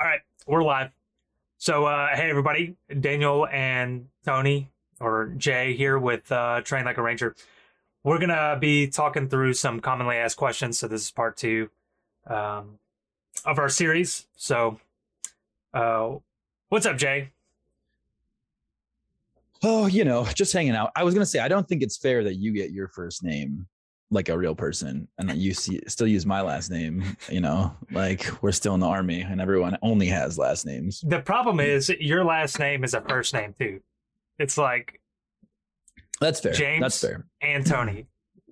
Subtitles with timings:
[0.00, 0.92] All right, we're live.
[1.56, 7.02] So, uh, hey, everybody, Daniel and Tony or Jay here with uh, Train Like a
[7.02, 7.34] Ranger.
[8.04, 10.78] We're to be talking through some commonly asked questions.
[10.78, 11.70] So, this is part two
[12.28, 12.78] um,
[13.44, 14.28] of our series.
[14.36, 14.78] So,
[15.74, 16.14] uh,
[16.68, 17.30] what's up, Jay?
[19.64, 20.92] Oh, you know, just hanging out.
[20.94, 23.66] I was to say, I don't think it's fair that you get your first name
[24.10, 28.26] like a real person and you see, still use my last name you know like
[28.42, 32.24] we're still in the army and everyone only has last names The problem is your
[32.24, 33.80] last name is a first name too.
[34.38, 35.00] It's like
[36.20, 36.80] that's fair James?
[36.80, 38.06] that's fair and Tony.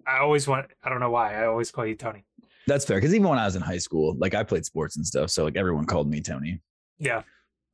[0.06, 0.66] I always want.
[0.84, 1.34] I don't know why.
[1.34, 2.24] I always call you Tony.
[2.66, 5.06] that's fair because even when i was in high school like i played sports and
[5.06, 6.60] stuff so like everyone called me tony
[6.98, 7.22] Yeah.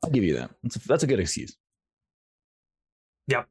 [0.04, 1.56] i'll give you that that's a, that's a good excuse
[3.28, 3.46] Yep.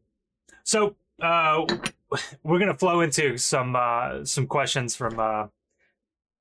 [0.64, 1.66] So uh,
[2.44, 5.48] we're gonna flow into some uh, some questions from uh,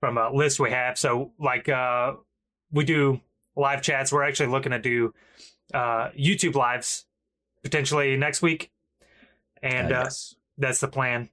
[0.01, 0.99] from a list we have.
[0.99, 2.15] So like uh,
[2.73, 3.21] we do
[3.57, 4.13] live chats.
[4.13, 5.15] We're actually looking to do
[5.75, 7.07] uh, YouTube lives
[7.63, 8.71] potentially next week,
[9.63, 10.35] and Uh, yes.
[10.59, 11.29] that's the plan.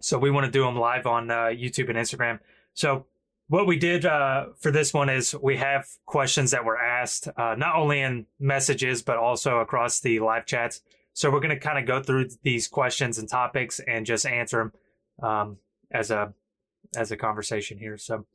[0.00, 2.38] So we want to do them live on uh, YouTube and Instagram.
[2.74, 3.06] So
[3.48, 7.54] what we did uh, for this one is we have questions that were asked uh,
[7.56, 10.80] not only in messages but also across the live chats.
[11.14, 14.72] So we're going to kind of go through these questions and topics and just answer
[15.20, 15.56] them um,
[15.90, 16.34] as a
[16.96, 17.96] as a conversation here.
[17.96, 18.26] So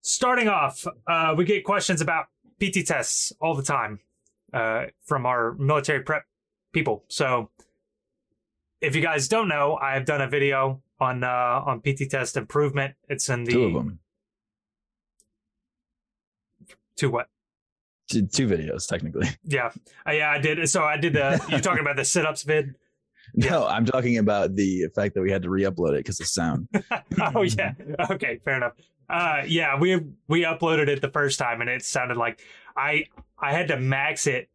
[0.00, 2.26] starting off, uh, we get questions about
[2.60, 4.00] PT tests all the time
[4.52, 6.24] uh, from our military prep
[6.72, 7.04] people.
[7.08, 7.50] So
[8.80, 12.36] if you guys don't know, I have done a video on uh, on PT test
[12.36, 12.94] improvement.
[13.08, 14.00] It's in the two of them
[16.96, 17.28] to what?
[18.08, 19.70] Two, videos technically Yeah,
[20.06, 20.68] uh, yeah, I did.
[20.68, 21.44] So I did the.
[21.48, 22.74] You're talking about the sit ups vid?
[23.36, 26.68] no i'm talking about the fact that we had to re-upload it because of sound
[27.34, 27.72] oh yeah.
[28.10, 28.74] Okay, fair enough.
[29.08, 32.40] Uh, yeah, we we uploaded it the first time, and it sounded like
[32.76, 33.06] I
[33.38, 34.48] I had to max it.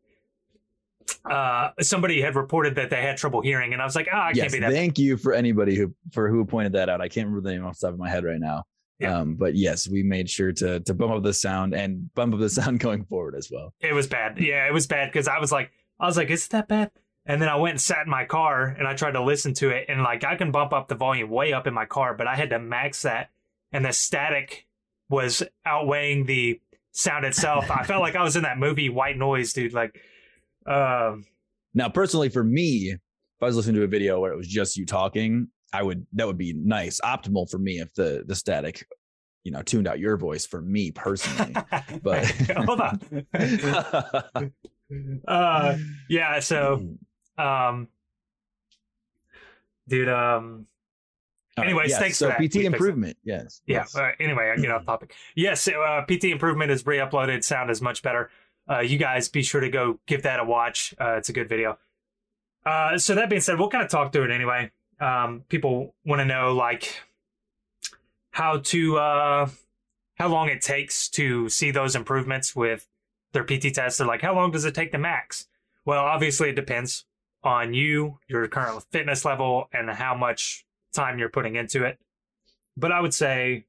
[1.25, 4.29] Uh, somebody had reported that they had trouble hearing, and I was like, oh, I
[4.29, 4.71] yes, can't be that.
[4.71, 7.01] thank you for anybody who for who pointed that out.
[7.01, 8.63] I can't remember the name off the top of my head right now.
[8.99, 9.19] Yeah.
[9.19, 12.39] Um, but yes, we made sure to to bump up the sound and bump up
[12.39, 13.73] the sound going forward as well.
[13.79, 14.39] It was bad.
[14.39, 16.91] Yeah, it was bad because I was like, I was like, is it that bad?
[17.25, 19.69] And then I went and sat in my car and I tried to listen to
[19.69, 22.27] it, and like I can bump up the volume way up in my car, but
[22.27, 23.29] I had to max that,
[23.71, 24.67] and the static
[25.09, 26.59] was outweighing the
[26.91, 27.69] sound itself.
[27.71, 29.73] I felt like I was in that movie White Noise, dude.
[29.73, 29.99] Like,
[30.65, 31.25] um,
[31.73, 32.99] Now, personally, for me, if
[33.43, 36.27] I was listening to a video where it was just you talking, I would that
[36.27, 38.85] would be nice, optimal for me if the the static,
[39.43, 41.55] you know, tuned out your voice for me personally.
[42.03, 42.25] But
[42.55, 42.99] hold on.
[45.27, 45.77] uh,
[46.09, 46.39] yeah.
[46.39, 46.87] So,
[47.37, 47.87] um,
[49.87, 50.65] dude, um,
[51.57, 52.51] All right, anyways, yes, thanks So for that.
[52.51, 53.61] PT improvement, yes.
[53.65, 53.79] Yeah.
[53.79, 53.95] yes.
[53.95, 55.13] right, anyway, I get off topic.
[55.35, 57.43] Yes, uh, PT Improvement is re-uploaded.
[57.43, 58.29] Sound is much better.
[58.69, 60.93] Uh, you guys be sure to go give that a watch.
[61.01, 61.77] Uh, it's a good video.
[62.65, 64.69] Uh, so that being said, we'll kind of talk through it anyway.
[64.99, 67.01] Um, people want to know like
[68.31, 69.49] how to uh,
[70.15, 72.87] how long it takes to see those improvements with
[73.33, 73.97] their PT tests.
[73.97, 75.47] They're like, how long does it take to max?
[75.85, 77.05] Well, obviously, it depends
[77.43, 81.97] on you, your current fitness level, and how much time you're putting into it.
[82.75, 83.65] But I would say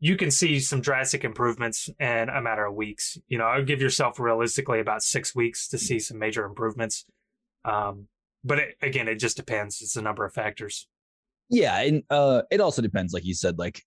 [0.00, 3.18] you can see some drastic improvements in a matter of weeks.
[3.28, 7.04] You know, I would give yourself realistically about six weeks to see some major improvements.
[7.64, 8.08] Um,
[8.44, 9.80] but it, again, it just depends.
[9.80, 10.88] It's a number of factors.
[11.48, 13.82] Yeah, and uh, it also depends, like you said, like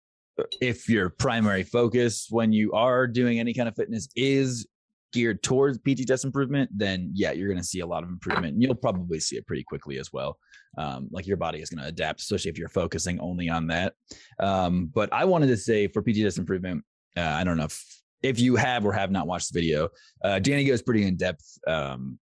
[0.62, 4.68] if your primary focus when you are doing any kind of fitness is
[5.14, 8.54] geared towards PT test improvement, then yeah, you're going to see a lot of improvement.
[8.54, 10.38] And you'll probably see it pretty quickly as well.
[10.78, 13.94] Um, like your body is going to adapt, especially if you're focusing only on that.
[14.40, 16.84] Um, but I wanted to say for PT test improvement,
[17.18, 17.84] uh, I don't know if
[18.22, 19.90] if you have or have not watched the video,
[20.24, 22.18] uh, Danny goes pretty in depth, um,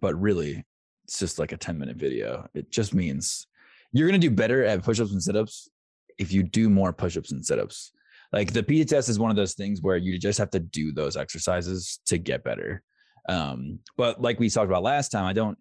[0.00, 0.64] but really,
[1.08, 2.46] it's just like a 10 minute video.
[2.54, 3.46] It just means
[3.92, 5.70] you're going to do better at push-ups and sit-ups
[6.18, 7.92] if you do more push-ups and sit-ups.
[8.30, 10.92] Like the PT test is one of those things where you just have to do
[10.92, 12.82] those exercises to get better.
[13.26, 15.58] Um but like we talked about last time i don't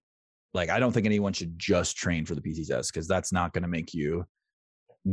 [0.53, 3.51] like i don't think anyone should just train for the pt test because that's not
[3.51, 4.25] going to make you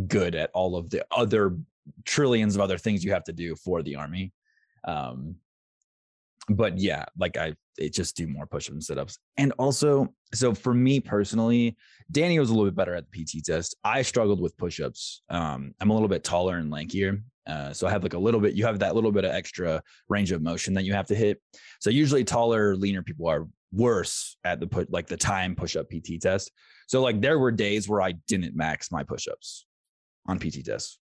[0.07, 1.57] good at all of the other
[2.05, 4.33] trillions of other things you have to do for the army.
[4.87, 5.37] Um
[6.49, 7.55] but yeah like i
[7.91, 9.19] just do more push-ups and sit-ups.
[9.37, 11.77] And also so for me personally
[12.11, 13.77] danny was a little bit better at the pt test.
[13.85, 15.23] I struggled with push-ups.
[15.29, 18.41] Um i'm a little bit taller and lankier uh, so i have like a little
[18.41, 21.15] bit you have that little bit of extra range of motion that you have to
[21.15, 21.41] hit.
[21.81, 26.23] So usually taller leaner people are worse at the put like the time push-up pt
[26.23, 26.53] test.
[26.87, 29.67] So like there were days where i didn't max my push-ups
[30.27, 30.99] on pt tests.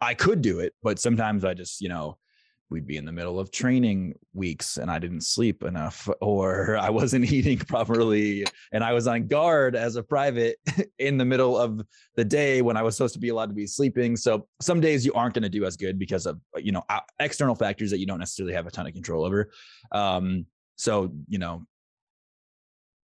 [0.00, 2.18] I could do it but sometimes i just you know
[2.68, 6.90] we'd be in the middle of training weeks and I didn't sleep enough or I
[6.90, 10.56] wasn't eating properly and I was on guard as a private
[10.98, 11.80] in the middle of
[12.16, 14.16] the day when I was supposed to be allowed to be sleeping.
[14.16, 16.82] So some days you aren't going to do as good because of you know
[17.20, 19.50] external factors that you don't necessarily have a ton of control over.
[19.92, 20.46] Um,
[20.76, 21.66] so you know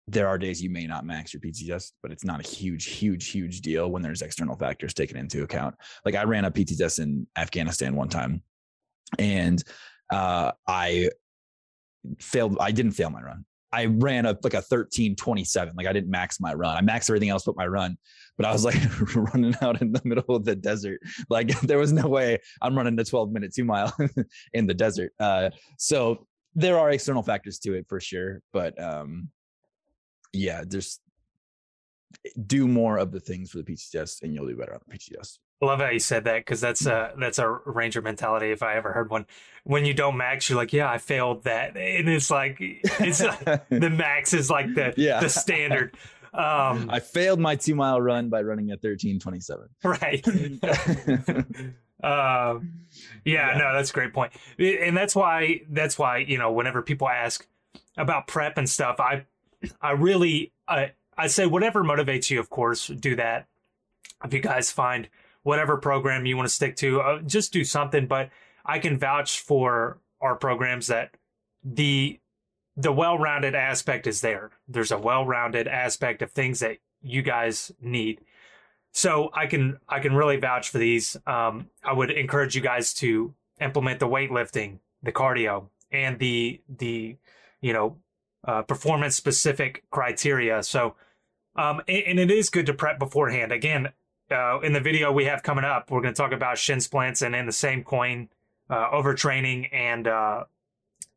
[0.07, 2.85] there are days you may not max your PT test, but it's not a huge,
[2.85, 5.73] huge, huge deal when there's external factors taken into account.
[6.05, 8.43] Like I ran a PT test in Afghanistan one time
[9.19, 9.63] and
[10.11, 11.09] uh, I
[12.19, 12.57] failed.
[12.59, 13.45] I didn't fail my run.
[13.75, 15.73] I ran a like a 13 27.
[15.75, 16.77] Like I didn't max my run.
[16.77, 17.97] I maxed everything else but my run.
[18.37, 18.77] But I was like
[19.15, 21.01] running out in the middle of the desert.
[21.29, 23.95] Like there was no way I'm running a 12 minute two mile
[24.53, 25.11] in the desert.
[25.19, 28.41] Uh, so there are external factors to it for sure.
[28.53, 29.29] But um,
[30.31, 31.01] yeah, just
[32.47, 34.97] do more of the things for the PT test and you'll do better on the
[34.97, 35.39] PT test.
[35.61, 38.51] I love how you said that because that's a that's a ranger mentality.
[38.51, 39.25] If I ever heard one,
[39.63, 43.19] when you don't max, you're like, yeah, I failed that, and it's like it's
[43.69, 45.21] the max is like the yeah.
[45.21, 45.95] the standard.
[46.33, 49.69] Um, I failed my two mile run by running at thirteen twenty seven.
[49.83, 50.27] Right.
[50.27, 50.33] uh,
[52.03, 52.59] yeah,
[53.23, 57.07] yeah, no, that's a great point, and that's why that's why you know whenever people
[57.07, 57.47] ask
[57.95, 59.25] about prep and stuff, I
[59.81, 63.47] I really I I say whatever motivates you, of course, do that.
[64.23, 65.07] If you guys find
[65.45, 68.07] whatever program you want to stick to, uh, just do something.
[68.07, 68.31] But
[68.65, 71.11] I can vouch for our programs that
[71.63, 72.19] the
[72.75, 74.49] the well-rounded aspect is there.
[74.67, 78.21] There's a well-rounded aspect of things that you guys need.
[78.91, 81.15] So I can I can really vouch for these.
[81.27, 87.17] Um, I would encourage you guys to implement the weightlifting, the cardio, and the the
[87.61, 87.97] you know
[88.47, 90.63] uh, performance specific criteria.
[90.63, 90.95] So
[91.55, 93.51] um, and, and, it is good to prep beforehand.
[93.51, 93.89] Again,
[94.31, 97.21] uh, in the video we have coming up, we're going to talk about shin splints
[97.21, 98.29] and in the same coin,
[98.69, 100.43] uh, overtraining and uh,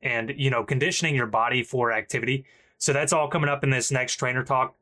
[0.02, 2.44] and you know conditioning your body for activity.
[2.78, 4.76] So that's all coming up in this next trainer talk.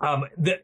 [0.00, 0.60] Um, the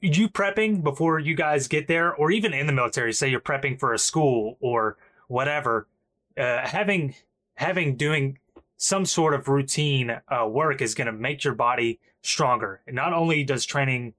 [0.00, 3.78] you prepping before you guys get there, or even in the military, say you're prepping
[3.78, 4.96] for a school or
[5.28, 5.88] whatever,
[6.36, 7.14] uh, having
[7.54, 8.38] having doing
[8.76, 12.82] some sort of routine uh, work is going to make your body stronger.
[12.86, 14.14] And not only does training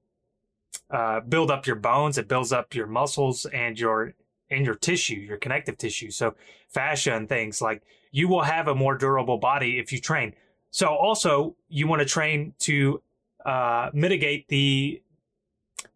[0.89, 4.13] uh, build up your bones, it builds up your muscles and your
[4.49, 6.11] and your tissue, your connective tissue.
[6.11, 6.35] So
[6.69, 7.81] fascia and things like
[8.11, 10.33] you will have a more durable body if you train.
[10.71, 13.01] So also you want to train to
[13.45, 15.01] uh, mitigate the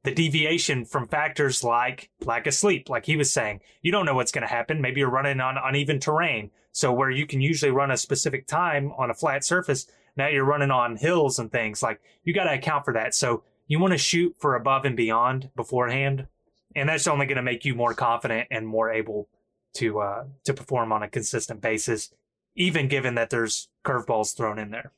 [0.04, 3.60] the deviation from factors like lack of sleep, like he was saying.
[3.82, 4.82] You don't know what's going to happen.
[4.82, 6.52] Maybe you're running on uneven terrain.
[6.72, 10.46] So where you can usually run a specific time on a flat surface, now you're
[10.46, 13.14] running on hills and things like you got to account for that.
[13.14, 16.28] So you want to shoot for above and beyond beforehand,
[16.76, 19.30] and that's only going to make you more confident and more able
[19.76, 22.12] to uh, to perform on a consistent basis,
[22.56, 24.92] even given that there's curveballs thrown in there.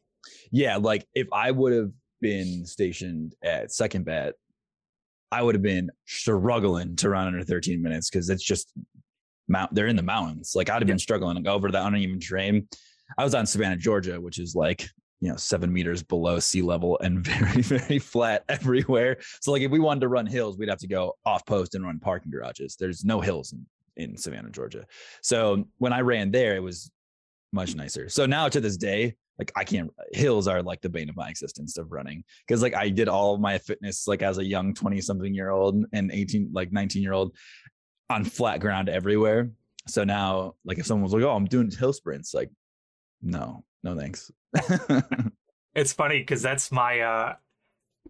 [0.51, 1.91] Yeah, like if I would have
[2.21, 4.35] been stationed at second bat,
[5.31, 8.71] I would have been struggling to run under 13 minutes because it's just
[9.50, 9.75] mount.
[9.75, 10.53] They're in the mountains.
[10.56, 12.69] Like I'd have been struggling to go over that uneven terrain.
[13.18, 14.88] I was on Savannah, Georgia, which is like
[15.21, 19.18] you know seven meters below sea level and very very flat everywhere.
[19.39, 21.85] So like if we wanted to run hills we'd have to go off post and
[21.85, 22.75] run parking garages.
[22.75, 23.65] There's no hills in,
[23.95, 24.85] in savannah georgia.
[25.21, 26.91] So when i ran there it was
[27.53, 28.09] much nicer.
[28.09, 31.30] So now to this day like i can't hills are like the bane of my
[31.30, 32.23] existence of running.
[32.45, 35.51] Because like i did all of my fitness like as a young 20 something year
[35.51, 37.35] old and 18 like 19 year old
[38.09, 39.51] on flat ground everywhere.
[39.87, 42.49] So now like if someone was like oh i'm doing hill sprints like
[43.21, 44.31] no no thanks
[45.76, 47.35] it's funny because that's my uh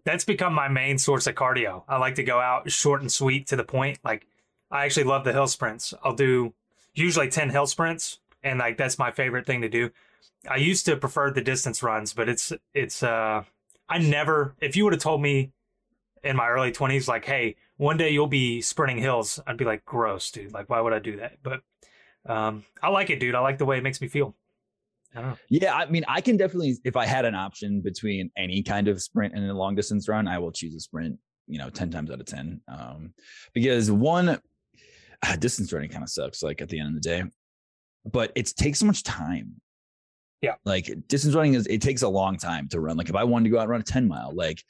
[0.04, 1.84] that's become my main source of cardio.
[1.88, 3.98] I like to go out short and sweet to the point.
[4.04, 4.26] Like
[4.70, 5.94] I actually love the hill sprints.
[6.02, 6.54] I'll do
[6.94, 9.90] usually 10 hill sprints and like that's my favorite thing to do.
[10.48, 13.44] I used to prefer the distance runs, but it's it's uh
[13.88, 15.52] I never if you would have told me
[16.24, 19.84] in my early 20s like hey, one day you'll be sprinting hills, I'd be like
[19.84, 20.52] gross, dude.
[20.52, 21.38] Like why would I do that?
[21.42, 21.62] But
[22.26, 23.36] um I like it, dude.
[23.36, 24.34] I like the way it makes me feel.
[25.14, 28.88] I yeah, I mean, I can definitely, if I had an option between any kind
[28.88, 31.18] of sprint and a long distance run, I will choose a sprint.
[31.48, 33.12] You know, ten times out of ten, um,
[33.52, 36.42] because one uh, distance running kind of sucks.
[36.42, 37.24] Like at the end of the day,
[38.10, 39.60] but it takes so much time.
[40.40, 42.96] Yeah, like distance running is it takes a long time to run.
[42.96, 44.62] Like if I wanted to go out and run a ten mile, like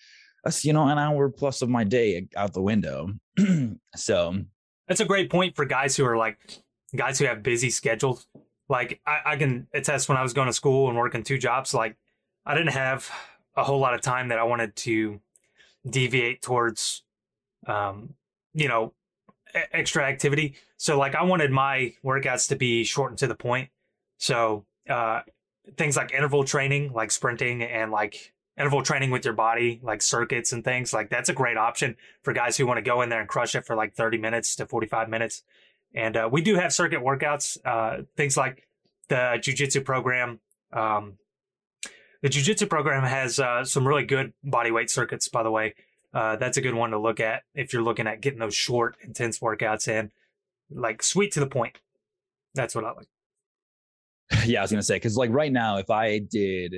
[0.45, 3.11] that's you know an hour plus of my day out the window.
[3.97, 4.35] so
[4.89, 6.39] that's a great point for guys who are like
[6.97, 8.27] guys who have busy schedules
[8.73, 11.75] like I, I can attest when I was going to school and working two jobs,
[11.75, 11.95] like
[12.47, 13.09] I didn't have
[13.55, 15.21] a whole lot of time that I wanted to
[15.89, 17.03] deviate towards,
[17.67, 18.15] um,
[18.55, 18.95] you know,
[19.73, 20.55] extra activity.
[20.79, 23.69] So like I wanted my workouts to be short and to the point.
[24.17, 25.21] So uh,
[25.77, 30.51] things like interval training, like sprinting and like interval training with your body, like circuits
[30.51, 33.21] and things like that's a great option for guys who want to go in there
[33.21, 35.43] and crush it for like 30 minutes to 45 minutes.
[35.95, 38.67] And uh, we do have circuit workouts, uh, things like
[39.09, 40.41] the jujitsu program.
[40.73, 41.19] Um,
[42.23, 45.75] the jujitsu program has uh, some really good body weight circuits, by the way.
[46.15, 48.97] Uh, that's a good one to look at if you're looking at getting those short,
[49.03, 50.11] intense workouts in,
[50.71, 51.79] like sweet to the point.
[52.55, 53.09] That's what I like.
[54.47, 56.75] Yeah, I was gonna say because like right now, if I did,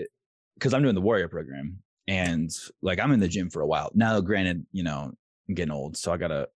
[0.54, 1.78] because I'm doing the warrior program
[2.08, 2.50] and
[2.82, 4.20] like I'm in the gym for a while now.
[4.20, 5.12] Granted, you know,
[5.48, 6.48] I'm getting old, so I gotta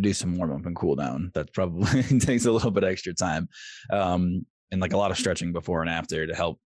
[0.00, 1.30] do some warm up and cool down.
[1.34, 3.48] That probably takes a little bit extra time,
[3.90, 6.58] um, and like a lot of stretching before and after to help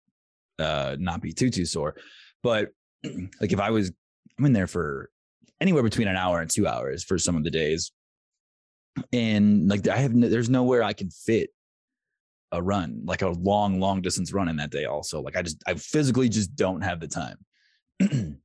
[0.58, 1.94] uh, not be too too sore.
[2.42, 2.70] But
[3.40, 3.92] like if I was,
[4.38, 5.10] I'm in there for
[5.60, 7.92] anywhere between an hour and two hours for some of the days,
[9.12, 11.50] and like I have, no, there's nowhere I can fit
[12.52, 14.84] a run, like a long, long distance run in that day.
[14.84, 17.38] Also, like I just, I physically just don't have the time.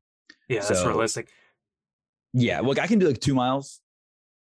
[0.47, 1.29] Yeah, that's So- realistic.
[2.33, 3.81] yeah, look, I can do like two miles.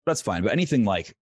[0.05, 1.15] That's fine, but anything like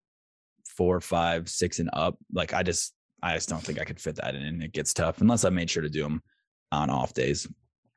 [0.64, 4.16] four, five, six, and up, like I just, I just don't think I could fit
[4.16, 4.42] that in.
[4.42, 6.22] and It gets tough unless I made sure to do them
[6.72, 7.48] on off days.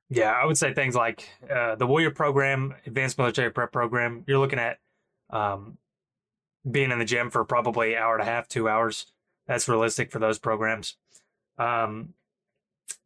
[0.10, 4.24] Yeah, I would say things like uh, the Warrior program, Advanced Military Prep program.
[4.26, 4.78] You're looking at
[5.30, 5.78] um,
[6.70, 9.08] being in the gym for probably hour and a half, two hours.
[9.48, 10.96] That's realistic for those programs.
[11.58, 12.14] Um,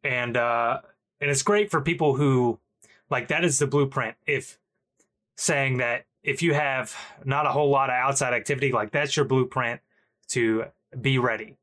[0.04, 0.80] and uh,
[1.20, 2.60] and it's great for people who
[3.10, 4.16] like that is the blueprint.
[4.26, 4.58] If
[5.36, 9.24] saying that if you have not a whole lot of outside activity, like that's your
[9.24, 9.80] blueprint
[10.28, 10.64] to
[11.00, 11.56] be ready,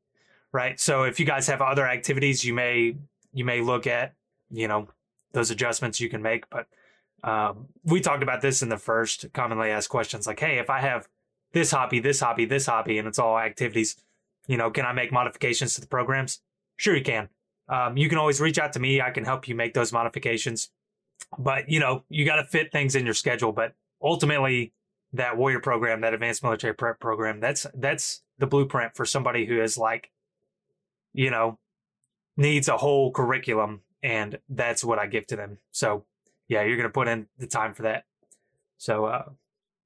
[0.52, 0.78] right?
[0.78, 2.96] So if you guys have other activities, you may
[3.32, 4.14] you may look at
[4.50, 4.88] you know
[5.32, 6.48] those adjustments you can make.
[6.50, 6.66] But
[7.22, 10.80] um, we talked about this in the first commonly asked questions like, hey, if I
[10.80, 11.08] have
[11.52, 13.96] this hobby, this hobby, this hobby, and it's all activities,
[14.46, 16.40] you know, can I make modifications to the programs?
[16.76, 17.28] Sure, you can.
[17.68, 19.00] Um, you can always reach out to me.
[19.00, 20.70] I can help you make those modifications.
[21.38, 23.52] But, you know, you got to fit things in your schedule.
[23.52, 24.72] But ultimately,
[25.12, 29.60] that warrior program, that advanced military prep program, that's that's the blueprint for somebody who
[29.60, 30.10] is like,
[31.12, 31.58] you know,
[32.36, 35.58] needs a whole curriculum and that's what I give to them.
[35.72, 36.06] So
[36.48, 38.04] yeah, you're gonna put in the time for that.
[38.78, 39.24] So uh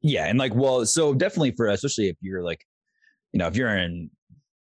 [0.02, 2.64] Yeah, and like, well, so definitely for especially if you're like,
[3.32, 4.10] you know, if you're in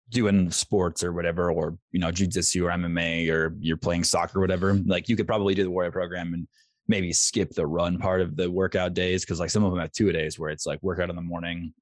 [0.08, 4.40] doing sports or whatever, or you know, jujitsu or MMA, or you're playing soccer, or
[4.42, 6.46] whatever, like you could probably do the warrior program and
[6.92, 9.90] maybe skip the run part of the workout days because like some of them have
[9.92, 11.72] two a days where it's like workout in the morning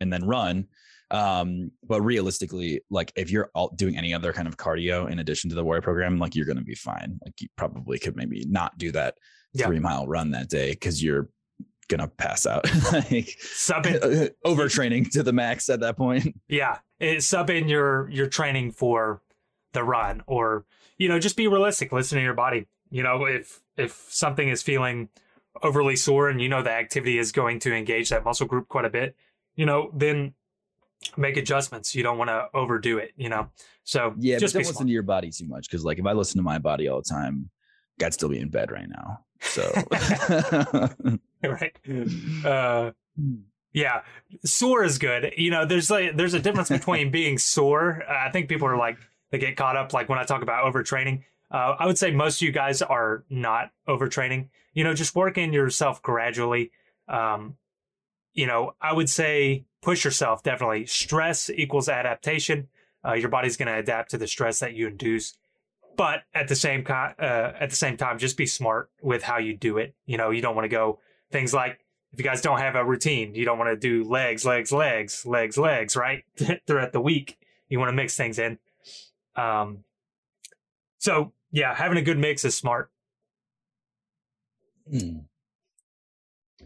[0.00, 0.66] and then run.
[1.12, 5.48] Um, but realistically, like if you're all doing any other kind of cardio in addition
[5.50, 7.18] to the warrior program, like you're gonna be fine.
[7.24, 9.14] Like you probably could maybe not do that
[9.52, 9.66] Yeah.
[9.66, 11.28] three mile run that day because you're
[11.88, 12.64] gonna pass out.
[12.92, 13.94] like sub in
[14.44, 16.34] overtraining to the max at that point.
[16.48, 19.22] yeah, it, sub in your your training for
[19.74, 20.64] the run or
[20.98, 22.66] you know, just be realistic, listen to your body.
[22.90, 25.08] You know, if if something is feeling
[25.62, 28.84] overly sore and you know the activity is going to engage that muscle group quite
[28.84, 29.16] a bit,
[29.54, 30.34] you know, then
[31.16, 31.94] make adjustments.
[31.94, 33.48] You don't want to overdo it, you know.
[33.84, 34.86] So Yeah, just don't listen smart.
[34.88, 37.08] to your body too much because, like, if I listen to my body all the
[37.08, 37.50] time,
[38.02, 39.20] I'd still be in bed right now.
[39.40, 39.70] So,
[41.42, 41.76] right.
[42.44, 42.92] Uh
[43.72, 44.02] Yeah,
[44.44, 45.34] sore is good.
[45.36, 48.02] You know, there's like there's a difference between being sore.
[48.08, 48.96] I think people are like
[49.30, 51.22] they get caught up like when I talk about overtraining.
[51.50, 54.48] Uh, I would say most of you guys are not overtraining.
[54.72, 56.72] You know, just work in yourself gradually.
[57.08, 57.56] Um,
[58.34, 60.86] you know, I would say push yourself definitely.
[60.86, 62.68] Stress equals adaptation.
[63.04, 65.36] Uh, your body's going to adapt to the stress that you induce.
[65.96, 69.38] But at the same co- uh, at the same time, just be smart with how
[69.38, 69.94] you do it.
[70.04, 70.98] You know, you don't want to go
[71.30, 74.44] things like if you guys don't have a routine, you don't want to do legs,
[74.44, 76.24] legs, legs, legs, legs, right?
[76.66, 77.38] Throughout the week,
[77.68, 78.58] you want to mix things in.
[79.36, 79.84] Um,
[80.98, 82.90] so yeah, having a good mix is smart.
[84.90, 85.20] Hmm.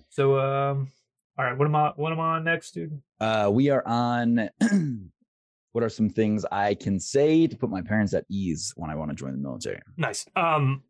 [0.08, 0.90] So, um,
[1.38, 3.00] all right, what am I, what am I on next, dude?
[3.20, 4.50] uh, we are on.
[5.72, 8.96] what are some things I can say to put my parents at ease when I
[8.96, 9.80] want to join the military?
[9.96, 10.26] Nice.
[10.34, 10.82] Um,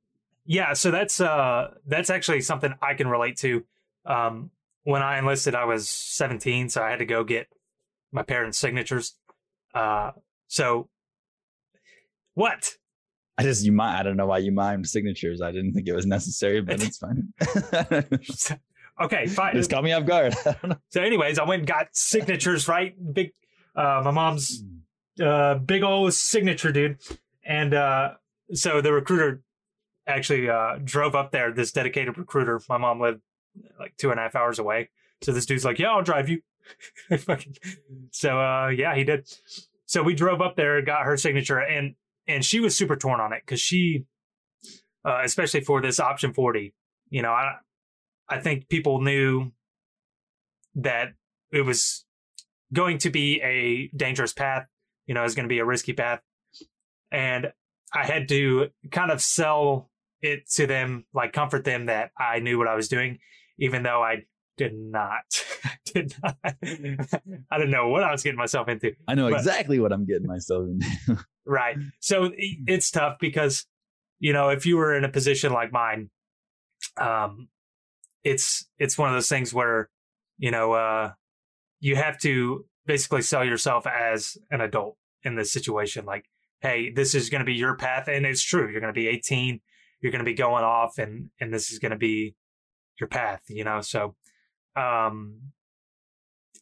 [0.46, 3.64] yeah, so that's, uh, that's actually something I can relate to.
[4.06, 4.50] Um,
[4.84, 7.48] when I enlisted, I was 17, so I had to go get
[8.12, 9.14] my parents' signatures.
[9.74, 10.12] Uh,
[10.48, 10.88] so
[12.32, 12.76] what?
[13.40, 15.40] I just you might I don't know why you mimed signatures.
[15.40, 17.32] I didn't think it was necessary, but it's fine.
[19.00, 19.54] okay, fine.
[19.54, 20.34] just caught me off guard.
[20.46, 20.76] I don't know.
[20.90, 22.94] So, anyways, I went and got signatures, right?
[23.14, 23.32] Big,
[23.74, 24.62] uh, my mom's
[25.24, 26.98] uh, big old signature, dude.
[27.42, 28.10] And uh,
[28.52, 29.40] so the recruiter
[30.06, 31.50] actually uh, drove up there.
[31.50, 32.60] This dedicated recruiter.
[32.68, 33.22] My mom lived
[33.78, 34.90] like two and a half hours away.
[35.22, 36.42] So this dude's like, "Yeah, I'll drive you."
[38.10, 39.32] so uh, yeah, he did.
[39.86, 41.94] So we drove up there, got her signature, and
[42.30, 44.04] and she was super torn on it because she,
[45.04, 46.74] uh, especially for this option forty,
[47.08, 47.56] you know, I
[48.28, 49.52] I think people knew
[50.76, 51.14] that
[51.52, 52.04] it was
[52.72, 54.66] going to be a dangerous path.
[55.06, 56.20] You know, it was going to be a risky path,
[57.10, 57.52] and
[57.92, 59.90] I had to kind of sell
[60.22, 63.18] it to them, like comfort them that I knew what I was doing,
[63.58, 64.24] even though I
[64.56, 65.44] did not.
[65.86, 66.36] did not.
[66.44, 68.92] I didn't know what I was getting myself into.
[69.08, 71.24] I know but, exactly what I'm getting myself into.
[71.50, 71.76] right.
[71.98, 73.66] So it's tough because,
[74.20, 76.10] you know, if you were in a position like mine,
[76.96, 77.48] um,
[78.22, 79.90] it's it's one of those things where,
[80.38, 81.12] you know, uh,
[81.80, 86.04] you have to basically sell yourself as an adult in this situation.
[86.04, 86.26] Like,
[86.60, 88.70] hey, this is going to be your path, and it's true.
[88.70, 89.60] You're going to be 18.
[90.00, 92.36] You're going to be going off, and and this is going to be
[93.00, 93.42] your path.
[93.48, 94.14] You know, so
[94.76, 95.52] um,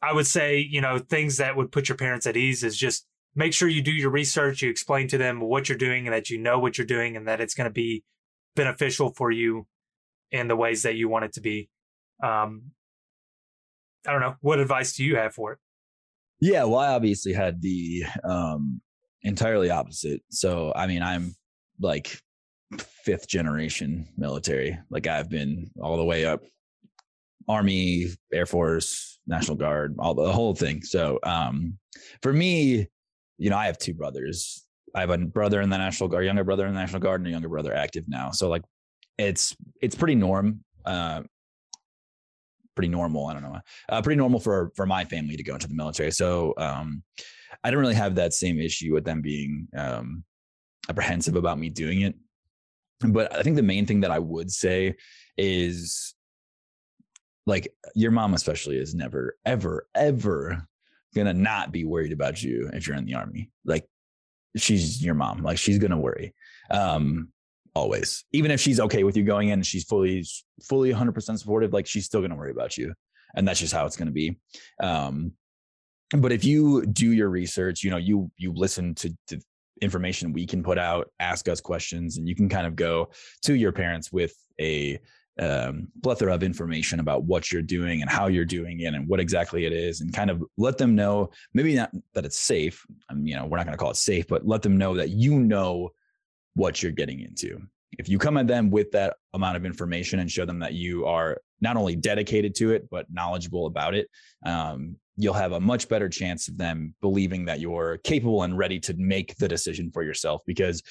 [0.00, 3.07] I would say, you know, things that would put your parents at ease is just
[3.38, 4.62] make sure you do your research.
[4.62, 7.28] You explain to them what you're doing and that you know what you're doing and
[7.28, 8.02] that it's going to be
[8.57, 9.66] beneficial for you
[10.33, 11.71] in the ways that you want it to be.
[12.21, 12.73] Um,
[14.04, 14.35] I don't know.
[14.40, 15.59] What advice do you have for it?
[16.40, 18.80] Yeah, well, I obviously had the um,
[19.23, 20.21] entirely opposite.
[20.30, 21.37] So, I mean, I'm
[21.80, 22.21] like
[23.04, 24.76] fifth generation military.
[24.90, 26.42] Like I've been all the way up
[27.49, 30.83] Army, Air Force, National Guard, all the whole thing.
[30.83, 31.78] So um,
[32.21, 32.88] for me,
[33.38, 34.66] you know, I have two brothers.
[34.95, 37.28] I have a brother in the National Guard, younger brother in the National Guard, and
[37.28, 38.30] a younger brother active now.
[38.30, 38.62] So like,
[39.16, 41.23] it's it's pretty norm, uh,
[42.75, 43.26] pretty normal.
[43.26, 46.11] I don't know, uh, pretty normal for for my family to go into the military.
[46.11, 47.02] So um,
[47.64, 50.25] I don't really have that same issue with them being um,
[50.88, 52.14] apprehensive about me doing it.
[53.00, 54.95] But I think the main thing that I would say
[55.37, 56.14] is
[57.47, 60.66] like your mom especially is never ever ever
[61.14, 63.50] gonna not be worried about you if you're in the army.
[63.64, 63.86] Like
[64.56, 65.42] she's your mom.
[65.42, 66.34] Like she's gonna worry
[66.70, 67.28] um
[67.74, 68.24] always.
[68.32, 70.24] Even if she's okay with you going in she's fully
[70.62, 72.94] fully 100% supportive like she's still gonna worry about you.
[73.35, 74.38] And that's just how it's gonna be.
[74.83, 75.33] Um
[76.16, 79.38] but if you do your research you know you you listen to, to
[79.80, 83.11] information we can put out ask us questions and you can kind of go
[83.42, 84.98] to your parents with a
[85.40, 89.20] um, plethora of information about what you're doing and how you're doing it and what
[89.20, 93.14] exactly it is and kind of let them know maybe not that it's safe I
[93.14, 95.11] mean, you know we're not going to call it safe but let them know that
[95.11, 95.90] you know
[96.55, 97.61] what you're getting into.
[97.98, 101.07] If you come at them with that amount of information and show them that you
[101.07, 104.09] are not only dedicated to it but knowledgeable about it
[104.44, 108.79] um, you'll have a much better chance of them believing that you're capable and ready
[108.79, 110.83] to make the decision for yourself because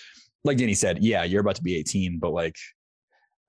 [0.44, 2.56] like Danny said yeah you're about to be 18 but like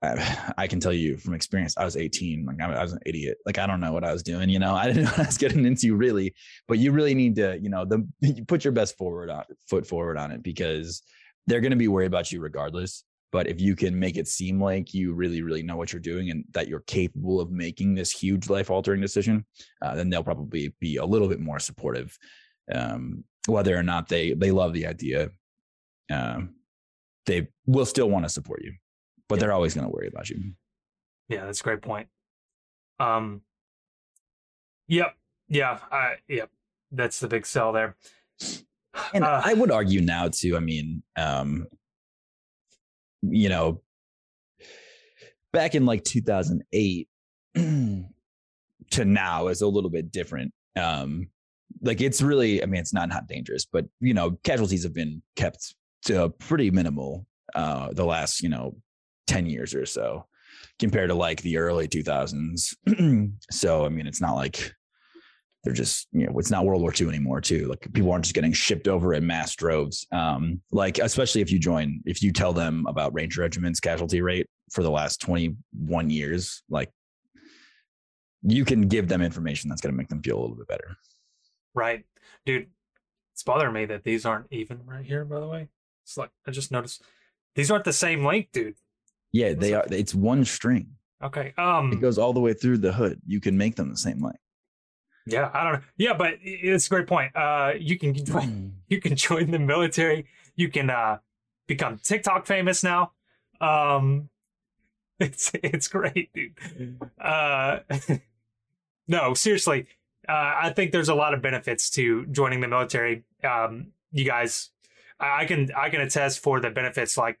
[0.57, 2.45] I can tell you from experience, I was 18.
[2.45, 3.37] Like I was an idiot.
[3.45, 4.49] Like I don't know what I was doing.
[4.49, 6.33] You know, I didn't know what I was getting into really.
[6.67, 9.85] But you really need to, you know, the you put your best forward on foot
[9.85, 11.01] forward on it because
[11.47, 13.03] they're going to be worried about you regardless.
[13.31, 16.31] But if you can make it seem like you really, really know what you're doing
[16.31, 19.45] and that you're capable of making this huge life altering decision,
[19.83, 22.17] uh, then they'll probably be a little bit more supportive.
[22.73, 25.29] Um, whether or not they they love the idea,
[26.11, 26.55] um,
[27.27, 28.73] they will still want to support you
[29.29, 29.39] but yeah.
[29.41, 30.53] they're always going to worry about you.
[31.29, 32.07] Yeah, that's a great point.
[32.99, 33.41] Um,
[34.87, 35.15] yep,
[35.47, 36.49] yeah, I, yep,
[36.91, 37.95] that's the big sell there.
[39.13, 40.57] And uh, I would argue now too.
[40.57, 41.67] I mean, um,
[43.21, 43.81] you know,
[45.53, 47.07] back in like 2008
[47.55, 50.51] to now is a little bit different.
[50.75, 51.29] Um,
[51.81, 55.21] like it's really, I mean, it's not not dangerous, but you know, casualties have been
[55.35, 58.75] kept to a pretty minimal uh the last you know
[59.29, 60.25] 10 years or so
[60.79, 62.73] compared to like the early 2000s.
[63.51, 64.73] so, I mean, it's not like
[65.63, 67.67] they're just, you know, it's not World War II anymore, too.
[67.67, 70.07] Like people aren't just getting shipped over in mass droves.
[70.11, 74.47] Um, like, especially if you join, if you tell them about Ranger Regiment's casualty rate
[74.71, 76.91] for the last 21 years, like
[78.41, 80.95] you can give them information that's going to make them feel a little bit better.
[81.75, 82.05] Right.
[82.45, 82.67] Dude,
[83.33, 85.67] it's bothering me that these aren't even right here, by the way.
[86.05, 87.03] It's like, I just noticed
[87.55, 88.75] these aren't the same length, dude.
[89.31, 89.85] Yeah, they are.
[89.91, 90.95] It's one string.
[91.23, 91.53] Okay.
[91.57, 93.19] Um, it goes all the way through the hood.
[93.25, 94.39] You can make them the same length.
[95.25, 95.81] Yeah, I don't know.
[95.97, 97.35] Yeah, but it's a great point.
[97.35, 100.25] Uh, you can join, you can join the military.
[100.55, 101.19] You can uh,
[101.67, 103.11] become TikTok famous now.
[103.61, 104.29] Um,
[105.19, 106.99] it's it's great, dude.
[107.19, 107.79] Uh,
[109.07, 109.87] no, seriously,
[110.27, 113.25] uh, I think there's a lot of benefits to joining the military.
[113.43, 114.69] Um, you guys,
[115.19, 117.39] I can I can attest for the benefits like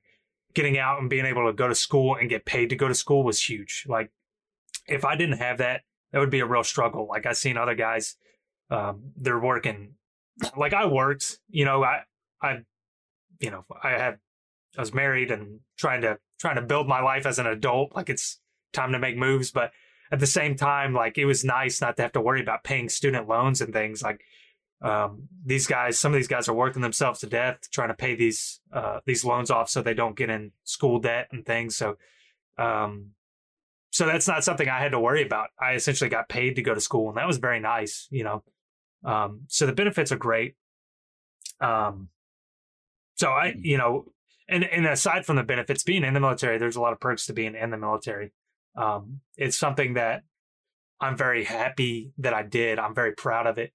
[0.53, 2.95] getting out and being able to go to school and get paid to go to
[2.95, 3.85] school was huge.
[3.87, 4.11] Like
[4.87, 5.81] if I didn't have that,
[6.11, 7.07] that would be a real struggle.
[7.07, 8.15] Like I've seen other guys,
[8.71, 9.95] um, they're working
[10.55, 12.01] like I worked, you know, I,
[12.41, 12.59] I,
[13.39, 14.19] you know, I had,
[14.77, 17.93] I was married and trying to, trying to build my life as an adult.
[17.95, 18.39] Like it's
[18.73, 19.51] time to make moves.
[19.51, 19.71] But
[20.11, 22.89] at the same time, like it was nice not to have to worry about paying
[22.89, 24.21] student loans and things like,
[24.81, 28.15] um, these guys, some of these guys are working themselves to death trying to pay
[28.15, 31.75] these, uh, these loans off so they don't get in school debt and things.
[31.75, 31.97] So,
[32.57, 33.11] um,
[33.91, 35.49] so that's not something I had to worry about.
[35.59, 38.43] I essentially got paid to go to school and that was very nice, you know.
[39.03, 40.55] Um, so the benefits are great.
[41.61, 42.09] Um,
[43.15, 43.63] so I, mm.
[43.63, 44.05] you know,
[44.47, 47.27] and and aside from the benefits, being in the military, there's a lot of perks
[47.27, 48.31] to being in the military.
[48.75, 50.23] Um, it's something that
[50.99, 52.79] I'm very happy that I did.
[52.79, 53.73] I'm very proud of it,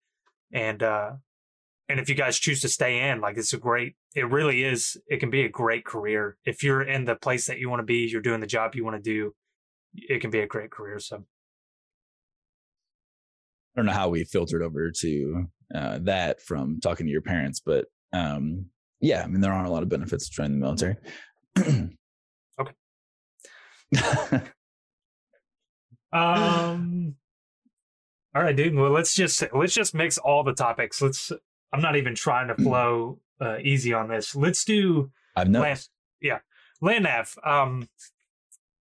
[0.55, 1.11] and uh,
[1.89, 3.97] and if you guys choose to stay in, like it's a great.
[4.15, 4.97] It really is.
[5.09, 7.85] It can be a great career if you're in the place that you want to
[7.85, 8.09] be.
[8.11, 9.35] You're doing the job you want to do.
[9.95, 10.99] It can be a great career.
[10.99, 11.21] So I
[13.77, 17.87] don't know how we filtered over to uh, that from talking to your parents, but
[18.13, 18.67] um,
[19.01, 20.97] yeah, I mean, there are a lot of benefits to joining the military.
[22.61, 22.73] okay.
[26.13, 27.17] um.
[28.35, 28.75] All right, dude.
[28.75, 31.01] Well, let's just let's just mix all the topics.
[31.01, 31.31] Let's.
[31.73, 34.35] I'm not even trying to flow uh, easy on this.
[34.35, 35.11] Let's do.
[35.37, 35.65] I've noticed.
[35.65, 35.89] Land,
[36.21, 36.39] yeah,
[36.81, 37.37] land nav.
[37.45, 37.89] Um,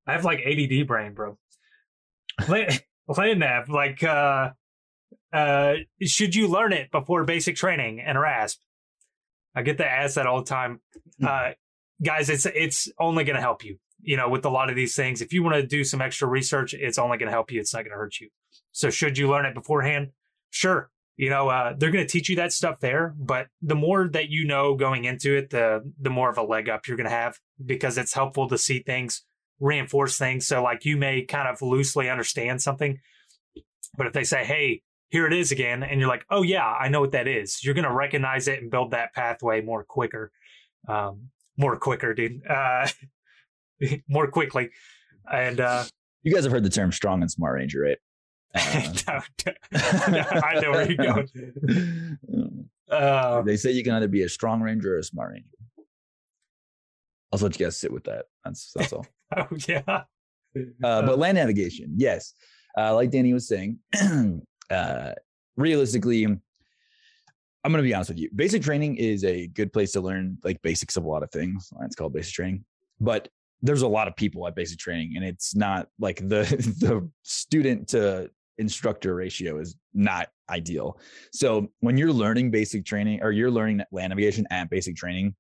[0.08, 1.38] I have like ADD brain, bro.
[2.48, 4.52] land, land nav, like uh,
[5.34, 8.60] uh, should you learn it before basic training and RASP?
[9.54, 10.80] I get that asked that all the time.
[11.20, 11.26] Hmm.
[11.26, 11.50] Uh,
[12.02, 13.78] guys, it's it's only going to help you.
[14.02, 16.28] You know, with a lot of these things, if you want to do some extra
[16.28, 17.60] research, it's only going to help you.
[17.60, 18.30] It's not going to hurt you.
[18.72, 20.10] So, should you learn it beforehand?
[20.50, 20.90] Sure.
[21.18, 24.30] You know, uh, they're going to teach you that stuff there, but the more that
[24.30, 27.16] you know going into it, the the more of a leg up you're going to
[27.16, 29.24] have because it's helpful to see things,
[29.60, 30.48] reinforce things.
[30.48, 33.00] So, like, you may kind of loosely understand something,
[33.98, 36.88] but if they say, "Hey, here it is again and you're like oh yeah i
[36.88, 40.32] know what that is you're going to recognize it and build that pathway more quicker
[40.88, 42.88] um, more quicker dude uh,
[44.08, 44.70] more quickly
[45.32, 45.84] and uh,
[46.24, 47.98] you guys have heard the term strong and smart ranger right
[48.56, 49.22] uh,
[49.74, 50.98] i know where you're
[52.28, 52.70] going.
[52.90, 55.48] Uh, they say you can either be a strong ranger or a smart ranger.
[57.32, 58.26] I'll let you guys sit with that.
[58.44, 59.06] That's that's all.
[59.38, 59.84] Oh yeah.
[59.88, 60.04] Uh,
[61.04, 62.34] but land navigation yes.
[62.78, 63.80] Uh, like danny was saying
[64.70, 65.12] uh,
[65.56, 66.40] realistically, I'm
[67.64, 68.30] going to be honest with you.
[68.36, 71.72] Basic training is a good place to learn like basics of a lot of things.
[71.84, 72.66] It's called basic training,
[73.00, 73.30] but
[73.62, 76.44] there's a lot of people at basic training, and it's not like the
[76.80, 81.00] the student to instructor ratio is not ideal.
[81.32, 85.36] So when you're learning basic training or you're learning land navigation at basic training,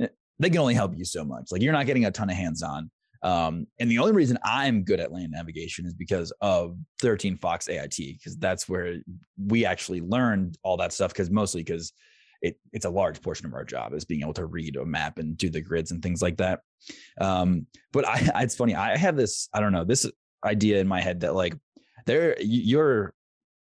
[0.00, 1.50] eh, they can only help you so much.
[1.50, 2.90] Like you're not getting a ton of hands on.
[3.22, 7.68] Um, and the only reason I'm good at land navigation is because of 13 Fox
[7.68, 8.96] AIT, because that's where
[9.38, 11.12] we actually learned all that stuff.
[11.12, 11.94] Because mostly because
[12.42, 15.18] it, it's a large portion of our job is being able to read a map
[15.18, 16.60] and do the grids and things like that.
[17.18, 18.74] Um, but I, it's funny.
[18.74, 20.04] I have this, I don't know, this
[20.44, 21.54] idea in my head that like
[22.06, 23.14] there, you're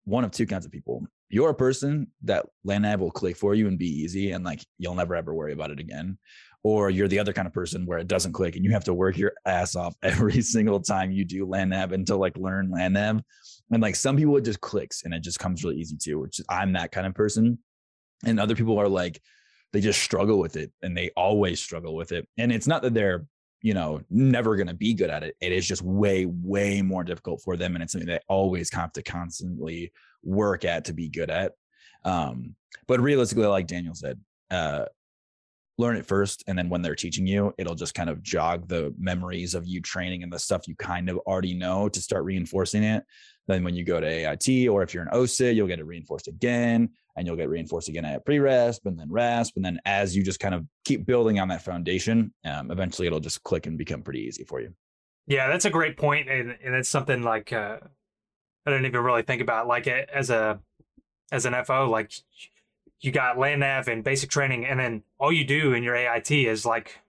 [0.05, 1.07] one of two kinds of people.
[1.29, 4.65] You're a person that land nav will click for you and be easy, and like
[4.79, 6.19] you'll never ever worry about it again
[6.65, 8.95] or you're the other kind of person where it doesn't click and you have to
[8.95, 12.95] work your ass off every single time you do land nav until like learn land
[12.95, 13.21] nav.
[13.71, 16.41] And like some people it just clicks and it just comes really easy too, which
[16.49, 17.59] I'm that kind of person.
[18.25, 19.21] And other people are like,
[19.73, 22.29] they just struggle with it and they always struggle with it.
[22.39, 23.27] And it's not that they're,
[23.63, 25.37] you know, never going to be good at it.
[25.41, 27.75] It is just way, way more difficult for them.
[27.75, 29.93] And it's something they always have to constantly
[30.25, 31.53] work at to be good at.
[32.05, 32.57] Um,
[32.89, 34.19] but realistically, like Daniel said,
[34.51, 34.87] uh,
[35.79, 38.95] learn it first and then when they're teaching you it'll just kind of jog the
[38.99, 42.83] memories of you training and the stuff you kind of already know to start reinforcing
[42.83, 43.03] it
[43.49, 46.29] then when you go to ait or if you're an OSUT you'll get it reinforced
[46.29, 50.23] again and you'll get reinforced again at pre-rasp and then rasp and then as you
[50.23, 54.03] just kind of keep building on that foundation um, eventually it'll just click and become
[54.03, 54.73] pretty easy for you
[55.27, 57.79] yeah that's a great point and, and it's something like uh,
[58.67, 60.59] i didn't even really think about like as a
[61.31, 62.13] as an fo like
[63.03, 66.31] you got land nav and basic training, and then all you do in your AIT
[66.31, 67.01] is like,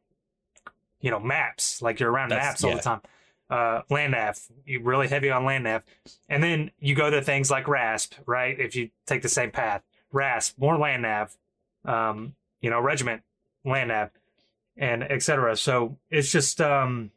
[1.00, 1.82] you know, maps.
[1.82, 2.76] Like you're around That's, maps all yeah.
[2.78, 3.02] the time.
[3.50, 5.84] Uh, land nav, you really heavy on land nav,
[6.28, 8.60] and then you go to things like RASP, right?
[8.60, 11.36] If you take the same path, RASP, more land nav,
[11.86, 13.24] um, you know, regiment,
[13.66, 14.12] land nav,
[14.78, 15.58] and etc.
[15.58, 17.12] So it's just um,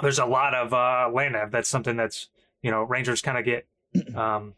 [0.00, 1.50] there's a lot of uh, land nav.
[1.50, 2.28] That's something that's
[2.62, 3.66] you know Rangers kind of get
[4.14, 4.54] um,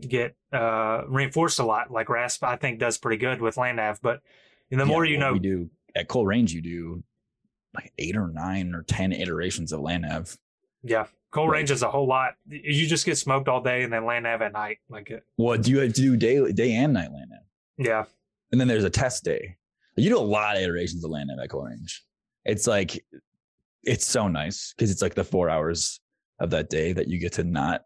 [0.00, 1.90] get uh, reinforced a lot.
[1.90, 4.00] Like Rasp, I think does pretty good with land nav.
[4.00, 4.22] But
[4.70, 7.02] the yeah, more you know, we do at Cole Range, you do
[7.74, 10.36] like eight or nine or ten iterations of land nav.
[10.82, 11.58] Yeah, Cole Right.
[11.58, 12.34] range is a whole lot.
[12.48, 14.78] You just get smoked all day and then land nav at night.
[14.88, 15.24] Like, it.
[15.36, 17.40] What do you have to do day day and night land nav?
[17.76, 18.04] yeah,
[18.50, 19.56] And then there's a test day.
[19.96, 22.04] You do a lot of iterations of land nav at Cole Range.
[22.44, 23.04] It's like
[23.84, 26.00] it's so nice because it's like the four hours
[26.40, 27.82] of that day that you get to not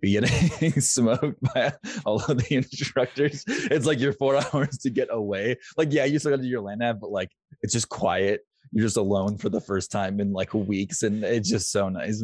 [0.00, 1.72] be getting smoked by
[2.04, 3.44] all of the instructors.
[3.46, 5.56] It's like your four hours to get away.
[5.76, 7.30] Like, yeah, you still got to do your land nav, but like
[7.62, 8.40] it's just quiet.
[8.72, 12.22] You're just alone for the first time in like weeks, and it's just so nice.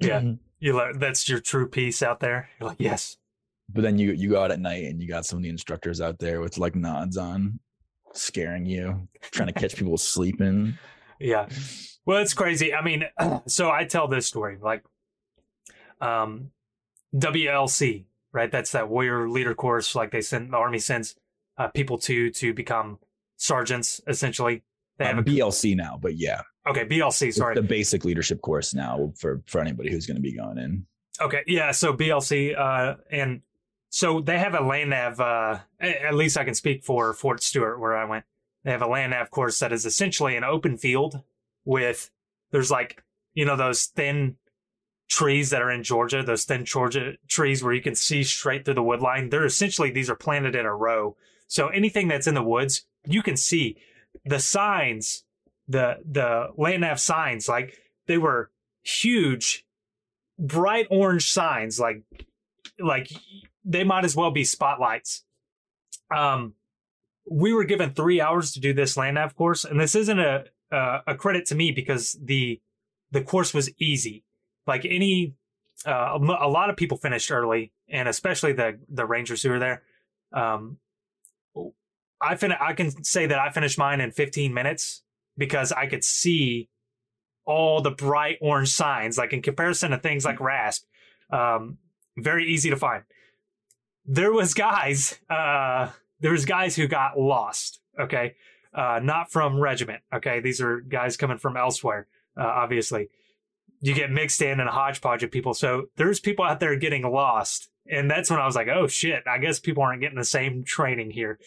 [0.00, 0.22] Yeah.
[0.58, 2.48] you learn that's your true peace out there.
[2.60, 3.16] You're like, yes,
[3.68, 6.00] But then you you go out at night and you got some of the instructors
[6.00, 7.58] out there with like nods on,
[8.12, 10.78] scaring you, trying to catch people sleeping.
[11.20, 11.48] yeah.
[12.04, 12.72] Well, it's crazy.
[12.72, 13.04] I mean,
[13.46, 14.84] so I tell this story like,
[16.00, 16.50] um,
[17.14, 18.50] WLC, right?
[18.50, 19.94] That's that warrior leader course.
[19.94, 21.16] Like they send the army sends
[21.58, 22.98] uh, people to to become
[23.36, 24.00] sergeants.
[24.06, 24.62] Essentially,
[24.98, 27.28] they have Um, a BLC now, but yeah, okay BLC.
[27.28, 30.58] it's Sorry, the basic leadership course now for for anybody who's going to be going
[30.58, 30.86] in.
[31.20, 31.70] Okay, yeah.
[31.70, 33.40] So BLC, uh, and
[33.88, 35.20] so they have a land nav.
[35.20, 38.24] Uh, at least I can speak for Fort Stewart, where I went.
[38.64, 41.22] They have a land nav course that is essentially an open field
[41.64, 42.10] with
[42.50, 43.02] there's like
[43.34, 44.36] you know those thin
[45.08, 48.74] trees that are in Georgia, those thin Georgia trees where you can see straight through
[48.74, 49.30] the wood line.
[49.30, 51.16] They're essentially these are planted in a row.
[51.48, 53.76] So anything that's in the woods, you can see
[54.24, 55.22] the signs,
[55.68, 58.50] the the land nav signs, like they were
[58.82, 59.64] huge
[60.38, 62.02] bright orange signs like
[62.78, 63.10] like
[63.64, 65.24] they might as well be spotlights.
[66.14, 66.54] Um
[67.28, 70.44] we were given three hours to do this land nav course and this isn't a
[70.70, 72.60] a, credit to me because the
[73.12, 74.24] the course was easy.
[74.66, 75.34] Like any
[75.86, 79.58] uh, a a lot of people finished early and especially the the rangers who were
[79.58, 79.82] there.
[80.32, 80.78] Um
[82.20, 85.02] i fin- i can say that i finished mine in 15 minutes
[85.36, 86.68] because i could see
[87.46, 90.84] all the bright orange signs, like in comparison to things like Rasp,
[91.30, 91.78] um,
[92.18, 93.04] very easy to find.
[94.04, 97.80] There was guys, uh, there was guys who got lost.
[97.98, 98.34] Okay,
[98.74, 100.02] uh, not from regiment.
[100.12, 102.06] Okay, these are guys coming from elsewhere.
[102.36, 103.08] Uh, obviously,
[103.80, 105.54] you get mixed in and a hodgepodge of people.
[105.54, 109.22] So there's people out there getting lost, and that's when I was like, oh shit,
[109.26, 111.38] I guess people aren't getting the same training here.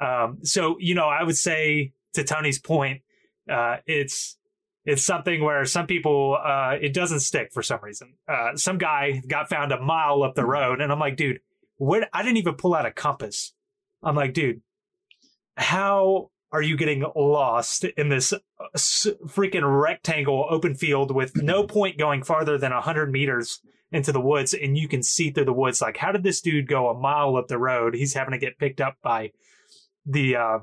[0.00, 3.02] Um, so you know, I would say to Tony's point,
[3.48, 4.36] uh, it's
[4.84, 8.14] it's something where some people uh, it doesn't stick for some reason.
[8.26, 11.40] Uh, some guy got found a mile up the road, and I'm like, dude,
[11.76, 12.08] what?
[12.12, 13.54] I didn't even pull out a compass.
[14.02, 14.62] I'm like, dude,
[15.56, 18.38] how are you getting lost in this uh,
[18.74, 24.54] freaking rectangle open field with no point going farther than 100 meters into the woods
[24.54, 27.36] and you can see through the woods like how did this dude go a mile
[27.36, 29.30] up the road he's having to get picked up by
[30.04, 30.58] the uh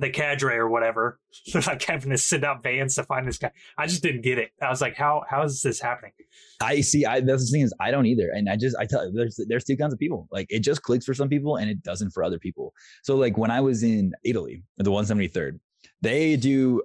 [0.00, 1.18] the cadre or whatever
[1.52, 4.38] they're like having to send out vans to find this guy i just didn't get
[4.38, 6.12] it i was like how how is this happening
[6.60, 7.04] I see.
[7.04, 9.64] I that's the thing is I don't either, and I just I tell there's there's
[9.64, 10.28] two kinds of people.
[10.30, 12.72] Like it just clicks for some people, and it doesn't for other people.
[13.02, 15.58] So like when I was in Italy, the 173rd,
[16.00, 16.82] they do.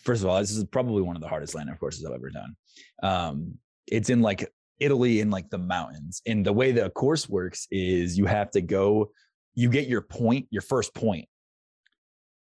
[0.00, 2.30] First of all, this is probably one of the hardest land nav courses I've ever
[2.30, 2.56] done.
[3.02, 4.48] Um, it's in like
[4.78, 8.60] Italy in like the mountains, and the way the course works is you have to
[8.60, 9.10] go,
[9.54, 11.28] you get your point, your first point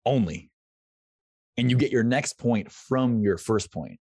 [0.05, 0.49] only,
[1.57, 3.99] and you get your next point from your first point.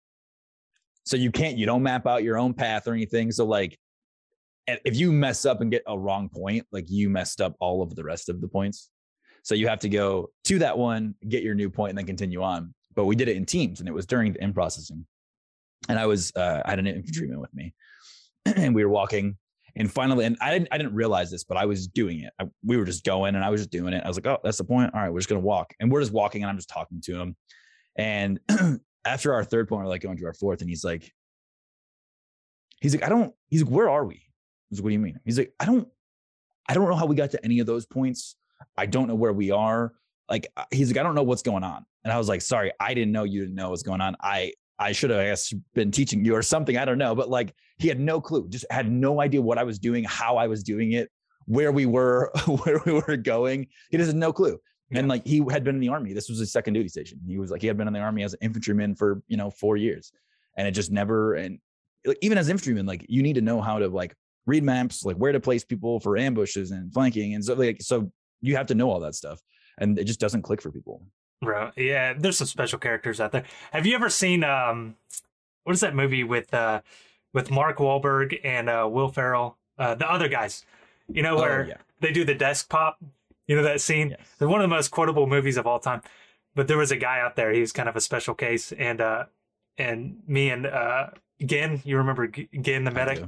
[1.06, 3.32] So you can't, you don't map out your own path or anything.
[3.32, 3.78] So like,
[4.68, 7.96] if you mess up and get a wrong point, like you messed up all of
[7.96, 8.90] the rest of the points.
[9.44, 12.42] So you have to go to that one, get your new point, and then continue
[12.42, 12.74] on.
[12.96, 15.06] But we did it in teams, and it was during the in processing.
[15.90, 17.74] And I was, uh, I had an infantryman with me,
[18.46, 19.38] and we were walking.
[19.76, 22.32] And finally, and I didn't, I didn't realize this, but I was doing it.
[22.40, 24.04] I, we were just going, and I was just doing it.
[24.04, 24.94] I was like, oh, that's the point.
[24.94, 27.20] All right, we're just gonna walk, and we're just walking, and I'm just talking to
[27.20, 27.36] him.
[27.96, 28.40] And
[29.06, 31.12] after our third point, we're like going to our fourth, and he's like,
[32.82, 33.34] he's like, I don't.
[33.48, 34.16] He's like, where are we?
[34.16, 34.20] I
[34.70, 35.20] was like, what do you mean?
[35.26, 35.88] He's like, I don't,
[36.68, 38.36] I don't know how we got to any of those points.
[38.78, 39.94] I don't know where we are.
[40.30, 41.86] Like, uh, he's like, I don't know what's going on.
[42.04, 44.16] And I was like, sorry, I didn't know you didn't know what's going on.
[44.22, 46.78] I, I should have, I guess, been teaching you or something.
[46.78, 47.14] I don't know.
[47.16, 47.54] But like,
[47.84, 50.64] he had no clue, just had no idea what I was doing, how I was
[50.64, 51.10] doing it,
[51.46, 52.32] where we were,
[52.64, 53.68] where we were going.
[53.92, 54.60] He just had no clue.
[54.96, 56.14] And like, he had been in the army.
[56.14, 57.20] This was his second duty station.
[57.28, 59.50] He was like, he had been in the army as an infantryman for, you know,
[59.50, 60.12] four years.
[60.56, 61.60] And it just never, and
[62.22, 64.16] even as infantryman, like, you need to know how to like
[64.46, 67.34] read maps, like where to place people for ambushes and flanking.
[67.34, 69.42] And so, like, so you have to know all that stuff.
[69.80, 71.02] And it just doesn't click for people.
[71.42, 73.46] Bro, yeah, there's some special characters out there.
[73.72, 74.96] Have you ever seen um,
[75.64, 76.82] what is that movie with uh,
[77.34, 80.66] with Mark Wahlberg and uh, Will Ferrell, uh, the other guys?
[81.12, 81.78] You know where Oh, yeah.
[82.00, 82.98] they do the desk pop.
[83.48, 84.12] You know that scene?
[84.12, 84.20] Yes.
[84.40, 86.02] It's one of the most quotable movies of all time.
[86.56, 87.52] But there was a guy out there.
[87.52, 89.26] He was kind of a special case, and uh,
[89.78, 91.08] and me and uh,
[91.44, 93.24] Gin, you remember Gin the medic?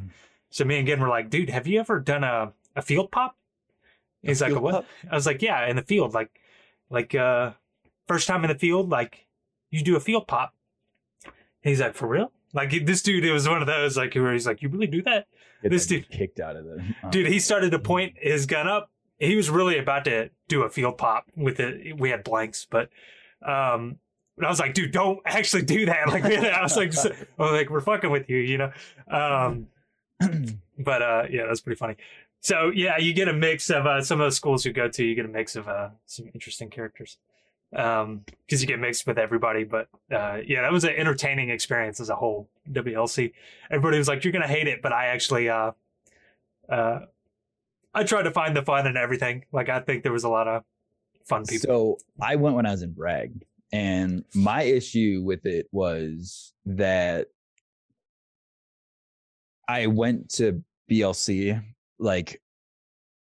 [0.52, 3.36] So me and Gin were like, dude, have you ever done a, a field pop?
[4.22, 4.72] He's like, what?
[4.74, 4.86] pop?
[5.12, 6.40] I was like, yeah, in the field, like,
[6.90, 7.52] like uh,
[8.08, 9.26] first time in the field, like
[9.72, 10.54] you do a field pop.
[11.26, 12.32] And he's like, for real?
[12.56, 15.02] Like this dude, it was one of those like where he's like, you really do
[15.04, 15.28] that,
[15.62, 17.28] Get This dude- kicked out of the uh, dude?
[17.28, 18.90] He started to point his gun up.
[19.20, 22.00] He was really about to do a field pop with it.
[22.00, 22.90] We had blanks, but
[23.46, 24.00] um,
[24.38, 26.08] but I was like, dude, don't actually do that.
[26.10, 28.72] Like, I was like, so- I was like, we're fucking with you, you know.
[29.10, 29.68] Um,
[30.80, 31.96] but uh, yeah, that's pretty funny.
[32.42, 35.04] So yeah, you get a mix of uh, some of the schools you go to.
[35.04, 37.18] You get a mix of uh, some interesting characters
[37.76, 39.64] because you get mixed with everybody.
[39.66, 42.50] But uh, yeah, that was an entertaining experience as a whole.
[42.72, 43.34] WLC.
[43.70, 45.72] Everybody was like, "You're gonna hate it," but I actually, uh,
[46.70, 47.00] uh,
[47.94, 49.46] I tried to find the fun and everything.
[49.52, 50.64] Like I think there was a lot of
[51.26, 51.68] fun people.
[51.68, 57.28] So I went when I was in Bragg, and my issue with it was that
[59.68, 61.62] I went to BLC
[62.00, 62.42] like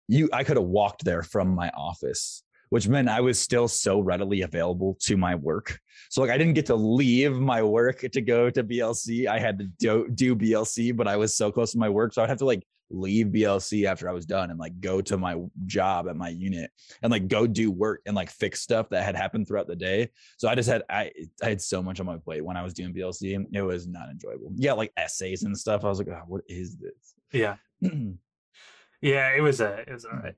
[0.09, 0.29] you.
[0.33, 4.43] I could have walked there from my office, which meant I was still so readily
[4.43, 5.79] available to my work.
[6.09, 9.27] So like I didn't get to leave my work to go to BLC.
[9.27, 12.23] I had to do, do BLC, but I was so close to my work, so
[12.23, 15.37] I'd have to like leave BLC after I was done and like go to my
[15.67, 16.71] job at my unit
[17.03, 20.11] and like go do work and like fix stuff that had happened throughout the day.
[20.39, 22.75] So I just had I I had so much on my plate when I was
[22.75, 23.47] doing BLC.
[23.53, 24.53] It was not enjoyable.
[24.57, 25.85] Yeah, like essays and stuff.
[25.85, 27.15] I was like, oh, what is this?
[27.33, 27.57] yeah,
[29.01, 30.35] yeah, it was a, it was all right.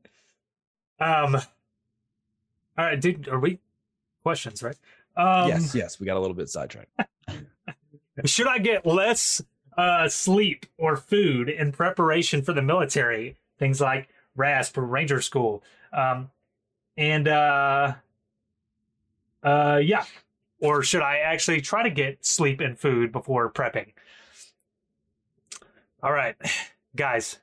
[1.00, 1.40] Um,
[2.78, 3.58] all right, dude, are we
[4.22, 4.76] questions right?
[5.16, 6.90] Um, yes, yes, we got a little bit sidetracked.
[8.24, 9.42] Should I get less
[9.76, 13.36] uh, sleep or food in preparation for the military?
[13.58, 15.62] Things like RASP or Ranger School.
[15.92, 16.30] Um,
[16.96, 17.94] and uh,
[19.42, 20.04] uh, yeah.
[20.60, 23.92] Or should I actually try to get sleep and food before prepping?
[26.02, 26.36] All right,
[26.96, 27.38] guys,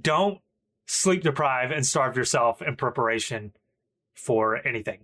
[0.00, 0.40] don't
[0.86, 3.52] sleep deprive and starve yourself in preparation
[4.18, 5.00] for anything.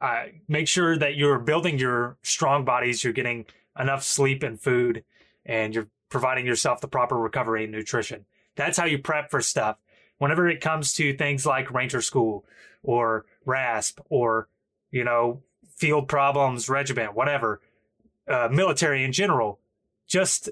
[0.00, 3.46] Uh, make sure that you're building your strong bodies, you're getting
[3.78, 5.04] enough sleep and food,
[5.46, 8.24] and you're providing yourself the proper recovery and nutrition.
[8.56, 9.78] That's how you prep for stuff.
[10.18, 12.44] Whenever it comes to things like Ranger School
[12.82, 14.48] or RASP or,
[14.90, 15.42] you know,
[15.76, 17.60] field problems, regiment, whatever,
[18.28, 19.60] uh, military in general,
[20.06, 20.50] just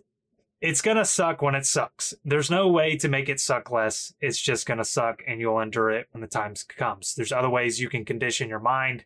[0.60, 2.14] it's gonna suck when it sucks.
[2.24, 4.12] There's no way to make it suck less.
[4.20, 7.14] It's just gonna suck, and you'll endure it when the time comes.
[7.14, 9.04] There's other ways you can condition your mind.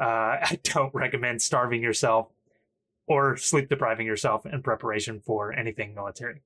[0.00, 0.04] Uh,
[0.42, 2.28] I don't recommend starving yourself
[3.06, 6.42] or sleep depriving yourself in preparation for anything military.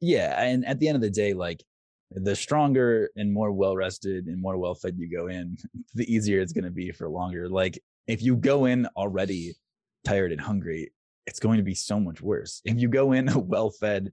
[0.00, 1.62] Yeah, and at the end of the day, like
[2.10, 5.56] the stronger and more well rested and more well fed you go in,
[5.94, 7.48] the easier it's to be for longer.
[7.48, 9.54] Like if you go in already
[10.04, 10.92] tired and hungry,
[11.26, 12.60] it's going to be so much worse.
[12.64, 14.12] If you go in well fed,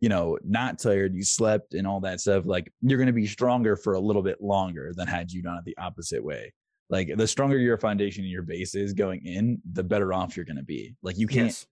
[0.00, 3.26] you know, not tired, you slept and all that stuff, like you're going to be
[3.26, 6.52] stronger for a little bit longer than had you done it the opposite way.
[6.90, 10.44] Like the stronger your foundation and your base is going in, the better off you're
[10.44, 10.94] going to be.
[11.02, 11.66] Like you can't Yes.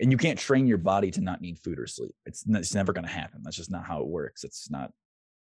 [0.00, 2.14] and you can't train your body to not need food or sleep.
[2.26, 3.40] It's it's never going to happen.
[3.42, 4.44] That's just not how it works.
[4.44, 4.92] It's not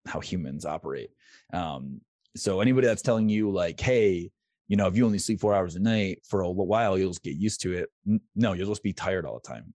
[0.06, 1.10] how humans operate.
[1.54, 2.02] Um,
[2.36, 4.30] so anybody that's telling you like, hey,
[4.68, 7.10] you know, if you only sleep four hours a night for a little while, you'll
[7.10, 7.88] just get used to it.
[8.36, 9.74] No, you'll just be tired all the time.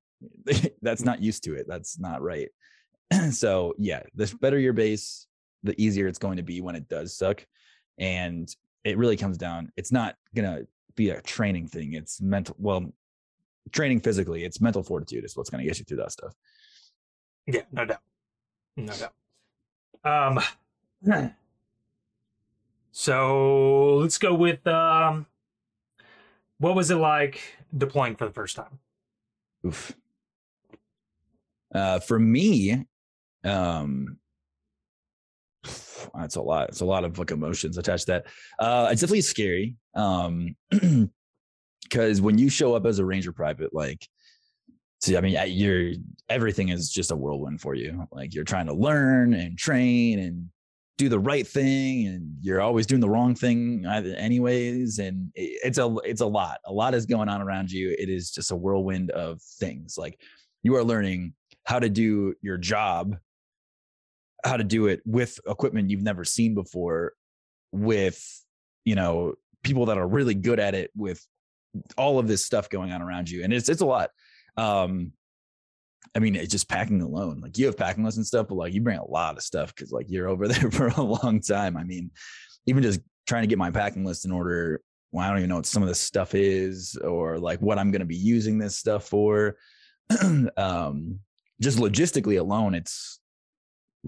[0.82, 1.66] that's not used to it.
[1.68, 2.50] That's not right.
[3.32, 5.28] so yeah, the better your base,
[5.64, 7.46] the easier it's going to be when it does suck.
[7.98, 8.54] And
[8.84, 9.72] it really comes down.
[9.76, 10.62] It's not gonna
[10.96, 11.94] be a training thing.
[11.94, 12.56] It's mental.
[12.60, 12.94] Well,
[13.72, 16.34] training physically, it's mental fortitude is what's going to get you through that stuff.
[17.48, 18.02] Yeah, no doubt.
[18.78, 19.14] No doubt.
[20.04, 20.40] Um
[22.94, 25.26] so let's go with um
[26.60, 27.42] what was it like
[27.76, 28.80] deploying for the first time?
[29.66, 29.94] Oof.
[31.76, 32.86] Uh, for me,
[33.44, 34.18] um,
[36.14, 36.70] that's a lot.
[36.70, 38.26] It's a lot of like emotions attached to that.
[38.60, 39.76] Uh, it's definitely scary.
[39.96, 40.56] Um,
[41.84, 44.08] because when you show up as a ranger private, like,
[45.02, 45.94] see, I mean, you're
[46.30, 48.08] everything is just a whirlwind for you.
[48.12, 50.50] Like you're trying to learn and train and
[51.04, 55.00] do the right thing, and you're always doing the wrong thing anyways.
[55.00, 56.60] And it's a it's a lot.
[56.66, 57.96] A lot is going on around you.
[57.98, 59.98] It is just a whirlwind of things.
[59.98, 60.20] Like
[60.64, 61.34] you are learning
[61.66, 63.18] how to do your job,
[64.46, 67.14] how to do it with equipment you've never seen before,
[67.72, 68.22] with
[68.86, 71.26] you know people that are really good at it, with
[71.98, 74.10] all of this stuff going on around you, and it's it's a lot.
[74.58, 75.14] Um,
[76.16, 77.40] I mean, it's just packing alone.
[77.42, 79.74] Like you have packing lists and stuff, but like you bring a lot of stuff
[79.76, 81.76] because like you're over there for a long time.
[81.78, 82.12] I mean,
[82.66, 84.82] even just trying to get my packing list in order.
[85.12, 87.92] Well, I don't even know what some of this stuff is or like what I'm
[87.92, 89.58] going to be using this stuff for.
[90.58, 91.20] um,
[91.62, 93.20] just logistically alone, it's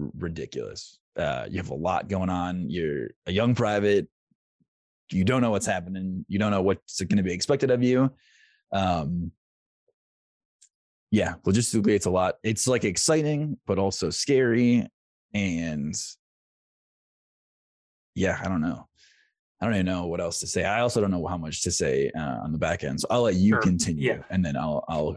[0.00, 0.98] r- ridiculous.
[1.16, 2.68] Uh, you have a lot going on.
[2.68, 4.08] You're a young private.
[5.10, 6.24] You don't know what's happening.
[6.28, 8.10] You don't know what's going to be expected of you.
[8.72, 9.30] Um,
[11.16, 12.34] yeah, logistically, it's a lot.
[12.42, 14.86] It's like exciting, but also scary.
[15.32, 15.94] And
[18.14, 18.86] yeah, I don't know.
[19.58, 20.64] I don't even know what else to say.
[20.64, 23.00] I also don't know how much to say uh, on the back end.
[23.00, 23.62] So I'll let you Sure.
[23.62, 24.22] continue, Yeah.
[24.28, 25.16] and then I'll I'll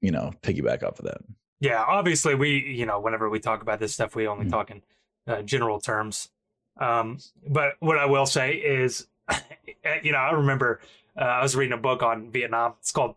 [0.00, 1.18] you know piggyback off of that.
[1.60, 4.50] Yeah, obviously, we you know whenever we talk about this stuff, we only Mhm.
[4.50, 4.82] talk in
[5.26, 6.30] uh, general terms.
[6.78, 9.08] Um, but what I will say is,
[10.02, 10.80] you know, I remember
[11.18, 12.74] uh, I was reading a book on Vietnam.
[12.80, 13.14] It's called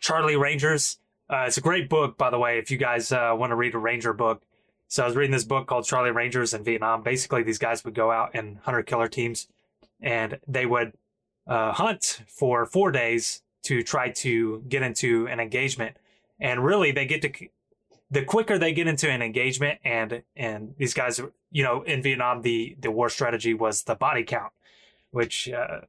[0.00, 0.98] Charlie Rangers.
[1.30, 3.74] Uh, it's a great book, by the way, if you guys uh, want to read
[3.74, 4.42] a Ranger book.
[4.88, 7.02] So I was reading this book called Charlie Rangers in Vietnam.
[7.02, 9.48] Basically, these guys would go out in hunter killer teams,
[10.00, 10.92] and they would
[11.46, 15.96] uh, hunt for four days to try to get into an engagement.
[16.38, 17.48] And really, they get to
[18.10, 21.20] the quicker they get into an engagement and and these guys
[21.50, 24.52] you know in vietnam the the war strategy was the body count
[25.10, 25.80] which uh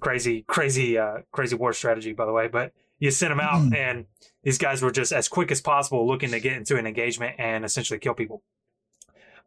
[0.00, 2.72] crazy crazy uh crazy war strategy by the way but
[3.02, 3.74] you sent them out Mhm.
[3.76, 4.06] and
[4.44, 7.64] these guys were just as quick as possible looking to get into an engagement and
[7.64, 8.42] essentially kill people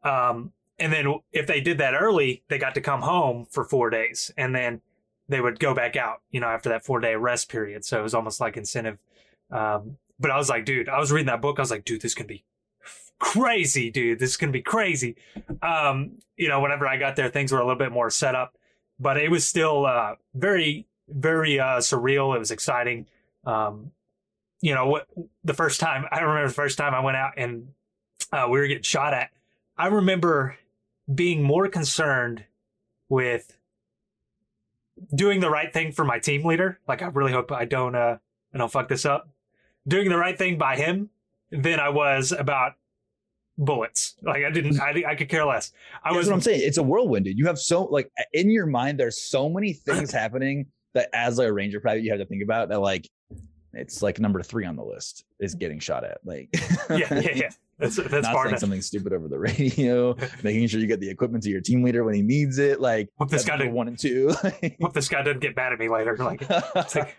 [0.03, 3.89] um and then if they did that early they got to come home for four
[3.89, 4.81] days and then
[5.29, 8.03] they would go back out you know after that four day rest period so it
[8.03, 8.97] was almost like incentive
[9.51, 11.59] um but I was like, dude, I was reading that book.
[11.59, 12.45] I was like, dude, this can be
[13.19, 14.17] crazy, dude.
[14.17, 15.17] This is gonna be crazy.
[15.61, 18.55] Um, you know, whenever I got there, things were a little bit more set up,
[18.97, 22.33] but it was still uh, very, very uh, surreal.
[22.33, 23.07] It was exciting.
[23.45, 23.91] Um,
[24.61, 25.07] you know, what
[25.43, 27.69] the first time I remember the first time I went out and
[28.31, 29.29] uh, we were getting shot at.
[29.77, 30.57] I remember
[31.13, 32.43] being more concerned
[33.09, 33.57] with
[35.13, 36.79] doing the right thing for my team leader.
[36.87, 38.17] Like, I really hope I don't, uh,
[38.53, 39.29] I don't fuck this up
[39.87, 41.09] doing the right thing by him
[41.51, 42.73] than I was about
[43.57, 44.15] bullets.
[44.21, 45.71] Like I didn't, I, I could care less.
[46.03, 46.61] I That's was, what I'm saying.
[46.63, 47.37] It's a whirlwind, dude.
[47.37, 51.47] You have so like in your mind, there's so many things happening that as like
[51.47, 52.79] a ranger private, you have to think about that.
[52.79, 53.09] Like
[53.75, 56.19] it's like number three on the list is getting shot at.
[56.25, 56.49] Like
[56.89, 57.49] yeah, yeah, yeah.
[57.77, 61.09] That's that's not saying of something stupid over the radio, making sure you get the
[61.09, 62.79] equipment to your team leader when he needs it.
[62.79, 64.33] Like Hope this guy didn't, one and two.
[64.81, 66.15] hope this guy doesn't get mad at me later.
[66.15, 67.17] Like, like-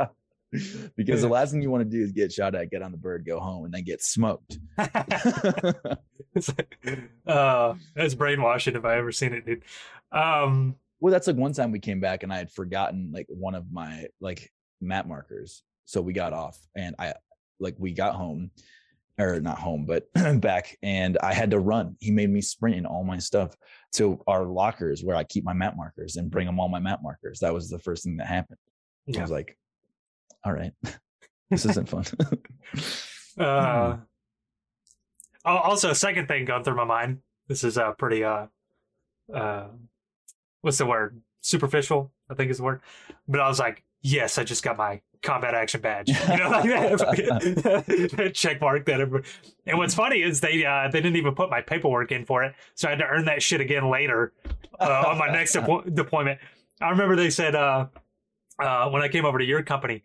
[0.96, 2.96] because the last thing you want to do is get shot at, get on the
[2.96, 4.58] bird, go home, and then get smoked.
[4.78, 6.78] it's like,
[7.26, 9.62] uh, that's brainwashing if I ever seen it, dude.
[10.12, 13.54] Um, Well, that's like one time we came back and I had forgotten like one
[13.54, 14.50] of my like
[14.80, 15.62] map markers.
[15.86, 17.14] So we got off and I
[17.58, 18.50] like we got home
[19.18, 20.06] or not home, but
[20.40, 21.96] back and I had to run.
[22.00, 23.56] He made me sprint in all my stuff
[23.94, 27.00] to our lockers where I keep my map markers and bring them all my map
[27.02, 27.40] markers.
[27.40, 28.58] That was the first thing that happened.
[29.16, 29.56] I was like,
[30.44, 30.72] all right,
[31.50, 32.04] this isn't fun.
[33.38, 33.98] Uh,
[35.44, 37.18] also, second thing going through my mind.
[37.48, 38.46] This is uh, pretty uh,
[39.32, 39.66] uh,
[40.62, 41.20] what's the word?
[41.40, 42.80] Superficial, I think is the word.
[43.28, 46.08] But I was like, yes, I just got my combat action badge.
[46.28, 49.00] You know, like that check mark that.
[49.00, 49.28] Everybody...
[49.66, 52.54] And what's funny is they uh, they didn't even put my paperwork in for it,
[52.74, 54.32] so I had to earn that shit again later
[54.80, 56.40] uh, on my next depo- deployment.
[56.80, 57.86] I remember they said uh,
[58.58, 60.02] uh, when I came over to your company,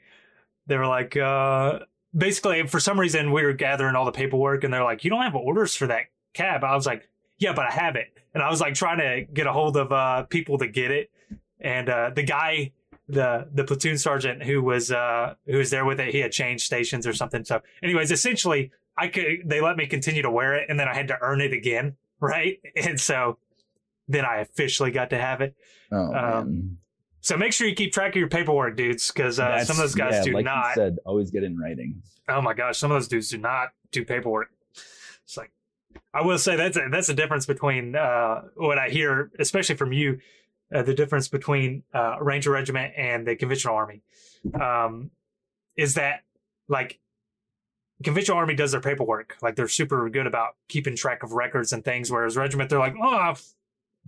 [0.68, 1.80] they were like, uh,
[2.16, 5.24] basically, for some reason, we were gathering all the paperwork, and they're like, "You don't
[5.24, 7.07] have orders for that cab." I was like,
[7.38, 9.91] "Yeah, but I have it," and I was like trying to get a hold of
[9.91, 11.12] uh, people to get it,
[11.59, 12.72] and uh, the guy.
[13.08, 16.64] The the platoon sergeant who was uh who was there with it, he had changed
[16.64, 17.43] stations or something.
[17.43, 20.93] So, anyways, essentially, I could they let me continue to wear it, and then I
[20.93, 22.60] had to earn it again, right?
[22.76, 23.38] And so,
[24.08, 25.56] then I officially got to have it.
[25.91, 26.78] oh, Um.
[27.24, 29.93] So make sure you keep track of your paperwork, dudes, because uh, some of those
[29.93, 30.74] guys yeah, do like not.
[30.74, 32.02] Said always get in writing.
[32.28, 34.49] Oh my gosh, some of those dudes do not do paperwork.
[35.24, 35.52] It's like
[36.14, 39.93] I will say that's a, that's the difference between uh, what I hear, especially from
[39.93, 40.20] you,
[40.74, 44.01] uh, the difference between uh, Ranger Regiment and the Conventional Army,
[44.59, 45.11] um,
[45.76, 46.22] is that
[46.67, 46.99] like
[48.03, 51.84] Conventional Army does their paperwork, like they're super good about keeping track of records and
[51.86, 53.36] things, whereas Regiment they're like, oh,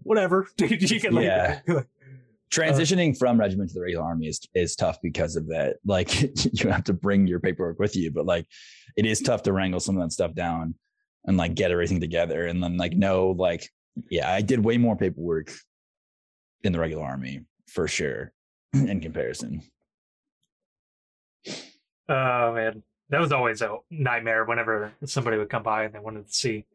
[0.04, 1.60] whatever, you can like, Yeah.
[1.68, 1.88] like,
[2.52, 5.78] transitioning from regiment to the regular army is is tough because of that.
[5.86, 8.46] Like you have to bring your paperwork with you but like
[8.96, 10.76] it is tough to wrangle some of that stuff down
[11.26, 13.70] and like get everything together and then like no like
[14.12, 15.52] yeah i did way more paperwork
[16.64, 18.32] in the regular army for sure
[18.74, 19.62] in comparison
[22.10, 26.28] Oh man, that was always a nightmare whenever somebody would come by and they wanted
[26.28, 26.66] to see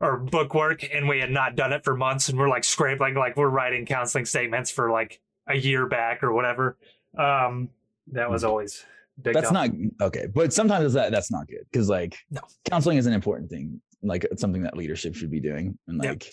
[0.00, 3.14] our book work, and we had not done it for months, and we're like scrambling,
[3.14, 6.76] like we're writing counseling statements for like a year back or whatever.
[7.18, 7.68] Um,
[8.12, 8.84] that was always
[9.20, 9.54] big that's deal.
[9.54, 9.70] not
[10.00, 10.26] okay.
[10.32, 12.40] But sometimes that that's not good because like No.
[12.70, 13.80] counseling is an important thing.
[14.02, 15.76] Like it's something that leadership should be doing.
[15.88, 16.32] And like,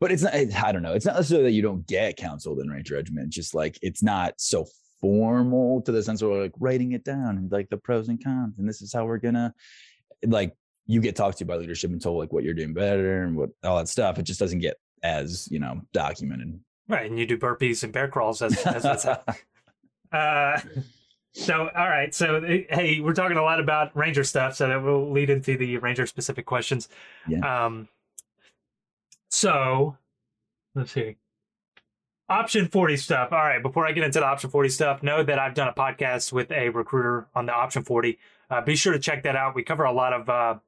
[0.00, 0.34] but it's not.
[0.34, 0.92] I don't know.
[0.92, 3.30] It's not necessarily that you don't get counseled in Ranger Regiment.
[3.30, 4.66] Just like it's not so
[5.00, 8.58] formal to the sense of like writing it down and like the pros and cons
[8.58, 9.52] and this is how we're gonna
[10.26, 13.36] like you get talked to by leadership and told like what you're doing better and
[13.36, 14.18] what all that stuff.
[14.18, 16.58] It just doesn't get as you know documented.
[16.88, 19.06] right, and you do burpees and bear crawls as as it's
[20.12, 20.60] Uh,
[21.32, 22.14] so, all right.
[22.14, 25.56] So, eh, hey, we're talking a lot about Ranger stuff, so that will lead into
[25.56, 26.88] the Ranger specific questions.
[27.28, 27.66] Yeah.
[27.66, 27.88] Um,
[29.36, 29.96] so,
[30.74, 31.16] let's see.
[32.28, 33.28] Option 40 stuff.
[33.32, 33.62] All right.
[33.62, 36.50] Before I get into the Option 40 stuff, know that I've done a podcast with
[36.50, 38.18] a recruiter on the Option 40.
[38.50, 39.54] Uh, be sure to check that out.
[39.54, 40.58] We cover a lot of uh,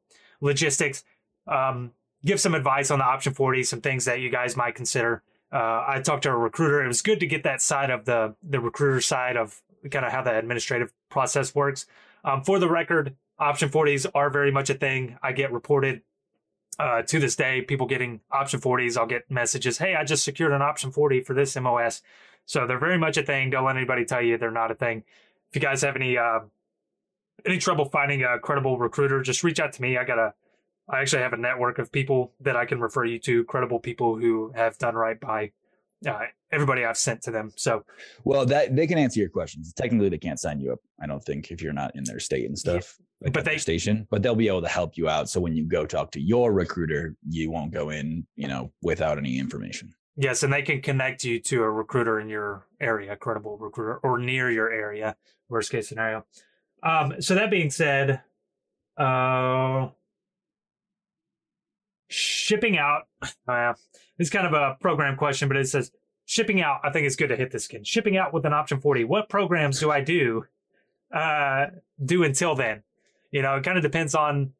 [0.40, 1.02] logistics,
[1.46, 1.92] um,
[2.24, 5.84] give some advice on the Option 40, some things that you guys might consider uh,
[5.86, 6.84] I talked to a recruiter.
[6.84, 10.12] It was good to get that side of the the recruiter side of kind of
[10.12, 11.86] how the administrative process works.
[12.24, 15.16] Um, for the record, option 40s are very much a thing.
[15.22, 16.02] I get reported
[16.79, 18.97] uh, to this day, people getting option 40s.
[18.97, 22.03] I'll get messages, "Hey, I just secured an option 40 for this MOS."
[22.47, 23.51] So they're very much a thing.
[23.51, 25.05] Don't let anybody tell you they're not a thing.
[25.51, 26.41] If you guys have any uh,
[27.45, 29.97] any trouble finding a credible recruiter, just reach out to me.
[29.97, 30.35] I got a
[30.89, 34.16] I actually have a network of people that I can refer you to, credible people
[34.16, 35.53] who have done right by
[36.07, 36.20] uh,
[36.51, 37.53] everybody I've sent to them.
[37.57, 37.85] So,
[38.24, 39.72] Well, that they can answer your questions.
[39.74, 40.79] Technically, they can't sign you up.
[41.01, 42.97] I don't think if you're not in their state and stuff.
[43.20, 45.28] Like But they- station, but they'll be able to help you out.
[45.28, 49.18] So when you go talk to your recruiter, you won't go in, you know, without
[49.18, 49.92] any information.
[50.20, 53.98] yes, and they can connect you to a recruiter in your area, a credible recruiter,
[53.98, 55.16] or near your area,
[55.48, 56.24] worst case scenario.
[56.82, 58.20] Um, so, that being said,
[58.96, 59.88] uh,
[62.08, 63.02] shipping out,
[63.48, 63.74] uh,
[64.18, 65.90] it's kind of a program question, but it says
[66.24, 66.80] shipping out.
[66.84, 67.84] I think it's good to hit this again.
[67.84, 69.04] Shipping out with an option 40.
[69.04, 70.44] What programs do I do?
[71.12, 71.66] Uh,
[72.04, 72.82] do until then?
[73.31, 74.53] You know, it kind of depends on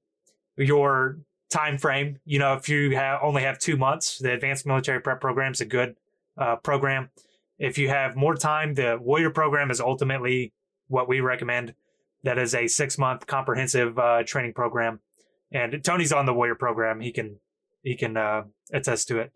[0.57, 1.19] your
[1.51, 2.19] time frame.
[2.25, 5.61] You know, if you have only have two months, the advanced military prep program is
[5.61, 5.97] a good
[6.37, 7.11] uh, program.
[7.59, 10.53] If you have more time, the warrior program is ultimately
[10.89, 11.75] what we recommend.
[12.25, 15.01] That is a six month comprehensive uh, training program,
[15.53, 17.01] and Tony's on the warrior program.
[17.01, 17.39] He can
[17.83, 18.43] he can uh,
[18.73, 19.33] attest to it.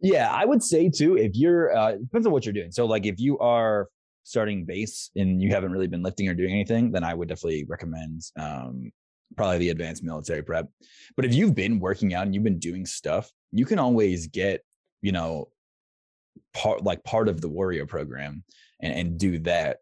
[0.00, 2.70] Yeah, I would say too, if you're uh depends on what you're doing.
[2.70, 3.88] So like if you are
[4.28, 7.64] starting base and you haven't really been lifting or doing anything, then I would definitely
[7.68, 8.92] recommend um
[9.36, 10.68] probably the advanced military prep.
[11.16, 14.62] But if you've been working out and you've been doing stuff, you can always get,
[15.02, 15.48] you know,
[16.54, 18.44] part like part of the warrior program
[18.80, 19.78] and, and do that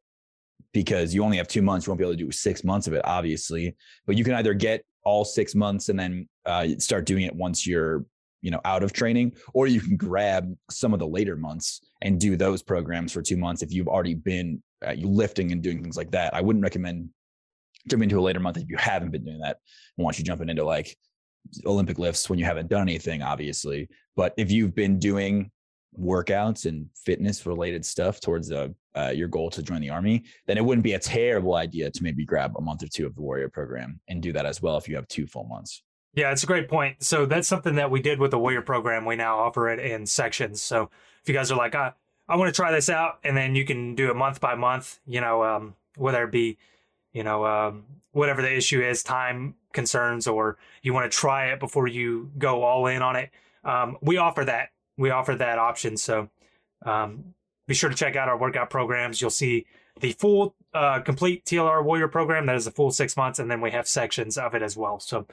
[0.72, 1.86] because you only have two months.
[1.86, 3.76] You won't be able to do six months of it, obviously.
[4.07, 7.66] But you can either get all six months and then uh, start doing it once
[7.66, 8.05] you're
[8.47, 12.20] you know out of training or you can grab some of the later months and
[12.20, 15.97] do those programs for two months if you've already been uh, lifting and doing things
[15.97, 16.32] like that.
[16.32, 17.09] I wouldn't recommend
[17.90, 19.59] jumping into a later month if you haven't been doing that
[19.97, 20.97] want you jumping into like
[21.64, 23.88] olympic lifts when you haven't done anything obviously.
[24.14, 25.51] But if you've been doing
[25.99, 30.57] workouts and fitness related stuff towards uh, uh, your goal to join the army then
[30.57, 33.22] it wouldn't be a terrible idea to maybe grab a month or two of the
[33.22, 35.82] warrior program and do that as well if you have two full months
[36.17, 37.03] Yeah, it's a great point.
[37.05, 39.05] So that's something that we did with the Warrior program.
[39.05, 40.62] We now offer it in sections.
[40.62, 40.89] So
[41.23, 41.93] if you guys are like, I,
[42.27, 44.99] I want to try this out, and then you can do it month by month,
[45.07, 46.57] you know, um, whether it be,
[47.12, 51.61] you know, um, whatever the issue is, time concerns, or you want to try it
[51.61, 53.31] before you go all in on it.
[53.62, 54.71] Um, we offer that.
[54.97, 55.99] We offer that option.
[55.99, 56.31] So
[56.87, 57.35] um,
[57.69, 59.21] be sure to check out our workout programs.
[59.21, 59.67] You'll see
[60.01, 62.47] the full, uh, complete TLR Warrior program.
[62.47, 64.99] That is a full six months, and then we have sections of it as well.
[64.99, 65.27] So.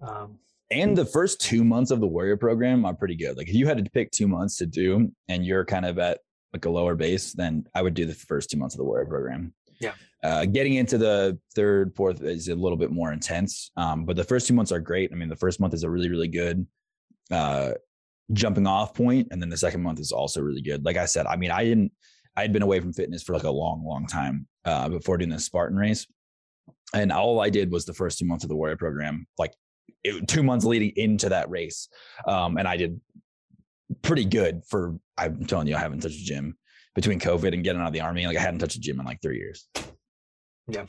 [0.00, 0.38] Um,
[0.70, 3.36] and the first two months of the warrior program are pretty good.
[3.36, 6.20] Like if you had to pick two months to do and you're kind of at
[6.52, 9.06] like a lower base then i would do the first two months of the warrior
[9.06, 9.52] program.
[9.80, 9.94] Yeah.
[10.22, 14.24] uh, getting into the third fourth is a little bit more intense um, but the
[14.24, 15.10] first two months are great.
[15.12, 16.66] I mean the first month is a really really good
[17.30, 17.72] uh,
[18.32, 20.84] jumping off point and then the second month is also really good.
[20.84, 21.92] Like i said i mean i didn't
[22.36, 25.30] i had been away from fitness for like a long long time uh, before doing
[25.30, 26.06] the spartan race.
[26.94, 29.52] And all i did was the first two months of the warrior program like
[30.02, 31.88] it, two months leading into that race.
[32.26, 33.00] Um, and I did
[34.02, 36.56] pretty good for, I'm telling you, I haven't touched a gym
[36.94, 38.26] between COVID and getting out of the army.
[38.26, 39.68] Like I hadn't touched a gym in like three years.
[40.66, 40.86] Yeah,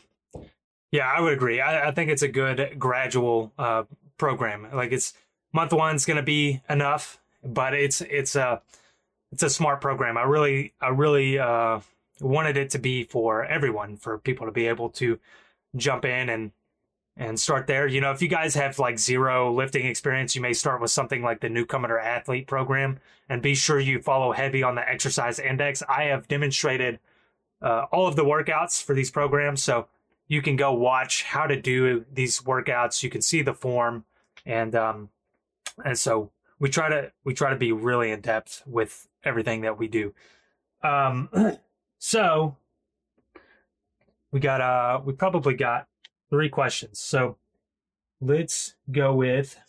[0.91, 1.59] yeah, I would agree.
[1.59, 3.83] I, I think it's a good gradual uh,
[4.17, 4.67] program.
[4.73, 5.13] Like it's
[5.51, 8.61] month one's going to be enough, but it's it's a
[9.31, 10.17] it's a smart program.
[10.17, 11.81] I really I really uh,
[12.21, 15.19] wanted it to be for everyone, for people to be able to
[15.75, 16.51] jump in and
[17.17, 17.87] and start there.
[17.87, 21.21] You know, if you guys have like zero lifting experience, you may start with something
[21.21, 22.99] like the newcomer athlete program,
[23.29, 25.81] and be sure you follow heavy on the exercise index.
[25.87, 26.99] I have demonstrated
[27.61, 29.87] uh, all of the workouts for these programs, so
[30.27, 33.01] you can go watch how to do these workouts.
[33.03, 34.05] You can see the form,
[34.45, 35.09] and um,
[35.83, 39.77] and so we try to we try to be really in depth with everything that
[39.77, 40.13] we do.
[40.83, 41.29] Um,
[41.97, 42.57] so
[44.31, 45.87] we got uh we probably got
[46.29, 46.99] three questions.
[46.99, 47.37] So
[48.21, 49.59] let's go with.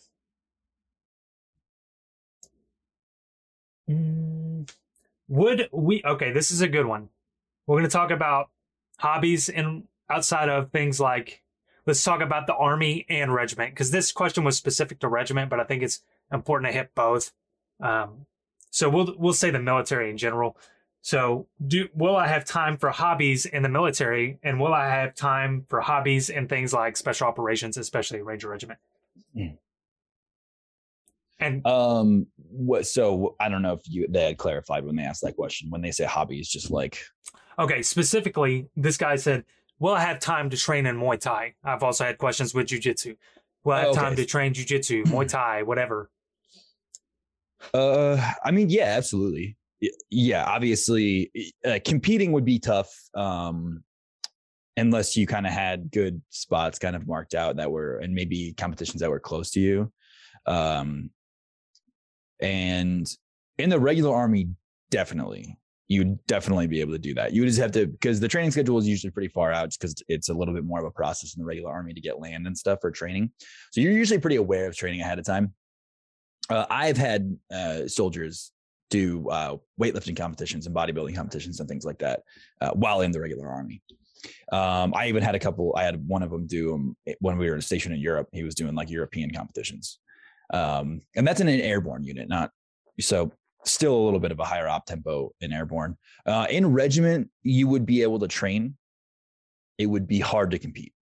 [3.89, 4.69] Mm,
[5.27, 6.01] would we?
[6.03, 7.09] Okay, this is a good one.
[7.65, 8.49] We're going to talk about
[8.99, 11.43] hobbies and outside of things like.
[11.85, 15.61] Let's talk about the army and regiment because this question was specific to regiment, but
[15.61, 16.01] I think it's
[16.33, 17.31] important to hit both.
[17.79, 18.25] Um,
[18.71, 20.57] so we'll we'll say the military in general.
[21.07, 25.15] So do will I have time for hobbies in the military, and will I have
[25.15, 28.77] time for hobbies and things like special operations, especially Ranger Regiment?
[29.33, 29.57] Mm.
[31.39, 32.87] And um, what?
[32.87, 35.69] So I don't know if you they had clarified when they asked that question.
[35.69, 36.99] When they say hobbies, just like
[37.57, 39.45] okay, specifically, this guy said,
[39.79, 43.15] "Will I have time to train in Muay Thai?" I've also had questions with jujitsu.
[43.63, 44.01] Will I have okay.
[44.01, 46.09] time to train jujitsu, Muay Thai, whatever?
[47.73, 49.55] Uh, I mean, yeah, absolutely.
[50.09, 51.31] Yeah, obviously,
[51.65, 52.91] uh, competing would be tough.
[53.13, 53.83] Um,
[54.75, 58.53] unless you kind of had good spots kind of marked out that were and maybe
[58.57, 59.91] competitions that were close to you
[60.45, 61.09] um
[62.39, 63.11] and
[63.57, 64.49] in the regular army,
[64.91, 65.57] definitely,
[65.87, 67.33] you'd definitely be able to do that.
[67.33, 70.03] You just have to, because the training schedule is usually pretty far out, just because
[70.07, 72.45] it's a little bit more of a process in the regular army to get land
[72.45, 73.31] and stuff for training.
[73.71, 75.53] So you're usually pretty aware of training ahead of time.
[76.49, 78.51] Uh, I've had uh, soldiers
[78.89, 82.21] do uh, weightlifting competitions and bodybuilding competitions and things like that
[82.61, 83.81] uh, while in the regular army.
[84.51, 85.75] Um, I even had a couple.
[85.77, 88.27] I had one of them do them when we were stationed in Europe.
[88.31, 89.99] He was doing like European competitions,
[90.53, 92.51] um, and that's in an airborne unit, not
[92.99, 93.31] so
[93.63, 95.97] still a little bit of a higher op tempo in airborne.
[96.25, 98.75] Uh, in regiment, you would be able to train.
[99.77, 100.93] It would be hard to compete.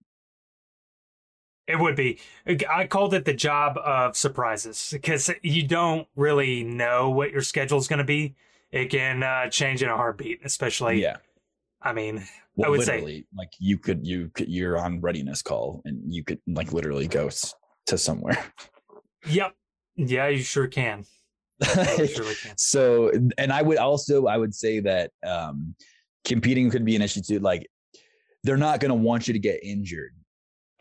[1.67, 2.19] It would be.
[2.69, 7.79] I called it the job of surprises because you don't really know what your schedule
[7.79, 8.35] is going to be.
[8.71, 11.01] It can uh, change in a heartbeat, especially.
[11.01, 11.17] Yeah.
[11.81, 12.23] I mean,
[12.55, 16.23] well, I would say like you could you could you're on readiness call and you
[16.23, 17.29] could like literally go
[17.87, 18.43] to somewhere.
[19.27, 19.55] Yep.
[19.95, 21.05] Yeah, you sure can.
[21.61, 22.57] You sure can.
[22.57, 25.75] so, and I would also I would say that um,
[26.25, 27.39] competing could be an issue too.
[27.39, 27.67] Like,
[28.43, 30.13] they're not going to want you to get injured.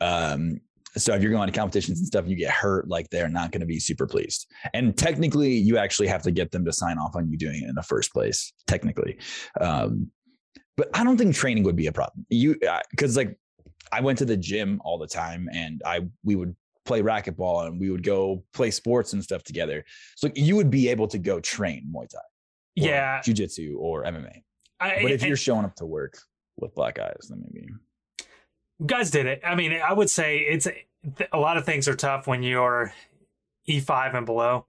[0.01, 0.61] Um,
[0.97, 3.61] so if you're going to competitions and stuff, you get hurt, like they're not going
[3.61, 4.47] to be super pleased.
[4.73, 7.69] And technically, you actually have to get them to sign off on you doing it
[7.69, 8.53] in the first place.
[8.67, 9.19] Technically,
[9.61, 10.11] um,
[10.77, 12.27] but I don't think training would be a problem.
[12.29, 12.57] You
[12.91, 13.37] because like
[13.93, 17.81] I went to the gym all the time, and I we would play racquetball and
[17.81, 19.85] we would go play sports and stuff together.
[20.17, 22.19] So you would be able to go train Muay Thai,
[22.77, 24.43] yeah, jujitsu or MMA.
[24.81, 26.19] I, but if you're showing up to work
[26.57, 27.67] with black eyes, then maybe
[28.85, 29.43] guys did it.
[29.45, 30.67] I mean, I would say it's
[31.33, 32.93] a lot of things are tough when you're
[33.69, 34.67] E5 and below.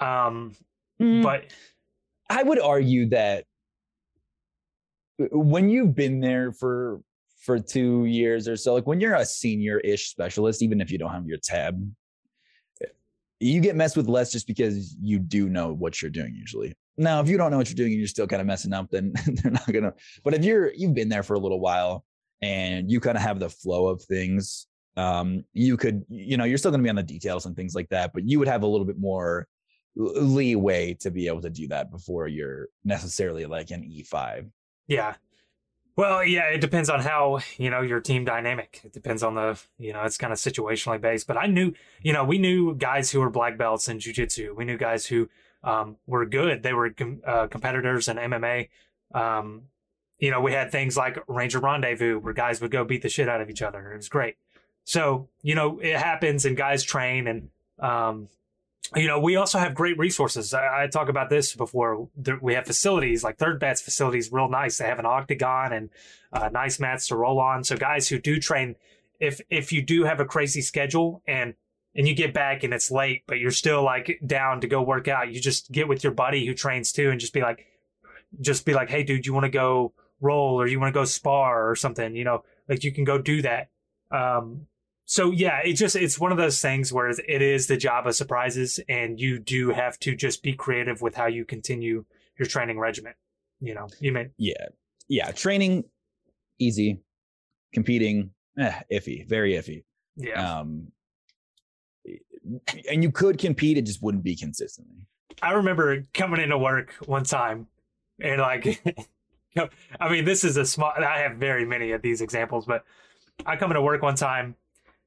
[0.00, 0.54] Um,
[1.00, 1.22] mm.
[1.22, 1.52] but
[2.30, 3.44] I would argue that
[5.18, 7.00] when you've been there for
[7.48, 8.74] for two years or so.
[8.74, 11.82] Like when you're a senior ish specialist, even if you don't have your tab,
[13.40, 16.74] you get messed with less just because you do know what you're doing usually.
[16.98, 18.90] Now, if you don't know what you're doing and you're still kind of messing up,
[18.90, 19.94] then they're not gonna.
[20.24, 22.04] But if you're you've been there for a little while
[22.42, 24.66] and you kind of have the flow of things,
[24.96, 27.88] um, you could, you know, you're still gonna be on the details and things like
[27.90, 29.46] that, but you would have a little bit more
[29.98, 34.50] leeway to be able to do that before you're necessarily like an E5.
[34.86, 35.14] Yeah.
[35.96, 38.80] Well, yeah, it depends on how, you know, your team dynamic.
[38.84, 41.26] It depends on the, you know, it's kind of situationally based.
[41.26, 41.72] But I knew,
[42.02, 44.54] you know, we knew guys who were black belts in jujitsu.
[44.54, 45.28] We knew guys who
[45.64, 46.62] um, were good.
[46.62, 48.68] They were com- uh, competitors in MMA.
[49.12, 49.62] Um,
[50.18, 53.28] you know, we had things like Ranger Rendezvous where guys would go beat the shit
[53.28, 53.92] out of each other.
[53.92, 54.36] It was great.
[54.84, 58.28] So, you know, it happens and guys train and, um,
[58.96, 60.54] you know, we also have great resources.
[60.54, 62.08] I, I talk about this before.
[62.16, 64.78] There, we have facilities like Third Bat's facilities, real nice.
[64.78, 65.90] They have an octagon and
[66.32, 67.64] uh, nice mats to roll on.
[67.64, 68.76] So guys who do train,
[69.20, 71.54] if if you do have a crazy schedule and
[71.94, 75.06] and you get back and it's late, but you're still like down to go work
[75.06, 77.66] out, you just get with your buddy who trains too and just be like,
[78.40, 81.04] just be like, hey, dude, you want to go roll or you want to go
[81.04, 82.14] spar or something?
[82.14, 83.68] You know, like you can go do that.
[84.10, 84.66] Um,
[85.04, 88.14] so yeah, it just it's one of those things where it is the job of
[88.14, 92.04] surprises, and you do have to just be creative with how you continue
[92.38, 93.14] your training regimen.
[93.60, 94.66] You know, you mean yeah,
[95.08, 95.84] yeah, training
[96.58, 97.00] easy,
[97.72, 99.84] competing eh, iffy, very iffy.
[100.16, 100.58] Yeah.
[100.60, 100.88] Um,
[102.90, 105.06] and you could compete, it just wouldn't be consistently.
[105.42, 107.68] I remember coming into work one time,
[108.20, 108.82] and like,
[110.00, 110.92] I mean, this is a small.
[110.96, 112.84] I have very many of these examples, but
[113.46, 114.56] I come into work one time,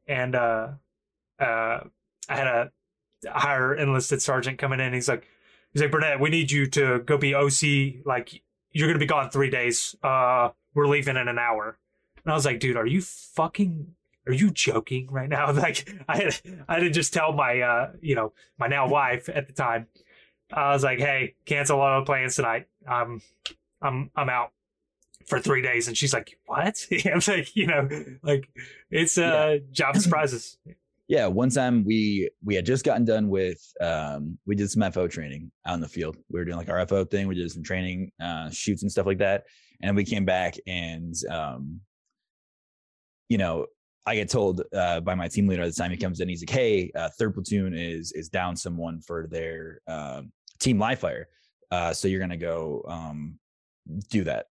[0.07, 0.69] and uh,
[1.39, 1.79] uh,
[2.29, 2.71] I had a
[3.29, 4.93] higher enlisted sergeant coming in.
[4.93, 5.27] He's like,
[5.73, 8.05] he's like, Burnett, we need you to go be OC.
[8.05, 9.95] Like, you're gonna be gone three days.
[10.03, 11.77] Uh, we're leaving in an hour.
[12.23, 13.95] And I was like, dude, are you fucking
[14.27, 15.51] are you joking right now?
[15.61, 19.29] Like I had I had to just tell my uh, you know, my now wife
[19.29, 19.87] at the time.
[20.51, 22.67] I was like, hey, cancel all the plans tonight.
[22.87, 23.21] I'm
[23.81, 24.51] I'm I'm out
[25.27, 25.87] for three days.
[25.87, 26.85] And she's like, What?
[27.05, 27.87] I'm like, you know,
[28.23, 28.49] like
[28.89, 29.67] it's uh yeah.
[29.71, 30.57] job surprises.
[31.07, 35.07] yeah, one time we we had just gotten done with um we did some FO
[35.07, 36.17] training out in the field.
[36.29, 39.05] We were doing like our FO thing, we did some training, uh shoots and stuff
[39.05, 39.43] like that.
[39.81, 41.81] And we came back and um
[43.29, 43.65] you know,
[44.05, 46.27] I get told uh, by my team leader at the time he comes in.
[46.27, 50.23] He's like, "Hey, uh, third platoon is is down someone for their uh,
[50.59, 51.29] team live fire,
[51.69, 53.39] uh, so you're gonna go um,
[54.09, 54.47] do that.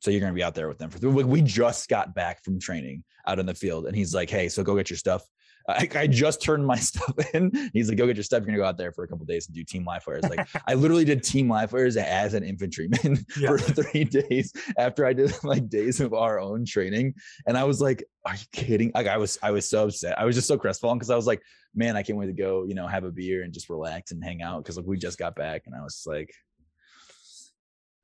[0.00, 1.08] So you're gonna be out there with them for.
[1.08, 4.62] We just got back from training out in the field, and he's like, "Hey, so
[4.62, 5.22] go get your stuff.
[5.68, 7.70] I, I, just turned my stuff in.
[7.72, 8.40] He's like, go get your stuff.
[8.40, 10.22] You're gonna go out there for a couple days and do team live fires.
[10.24, 13.48] Like I literally did team live fires as an infantryman yeah.
[13.48, 17.14] for three days after I did like days of our own training.
[17.46, 18.92] And I was like, are you kidding?
[18.94, 20.18] Like I was, I was so upset.
[20.18, 21.42] I was just so crestfallen because I was like,
[21.74, 24.22] man, I can't wait to go, you know, have a beer and just relax and
[24.22, 24.64] hang out.
[24.64, 26.32] Cause like we just got back and I was like,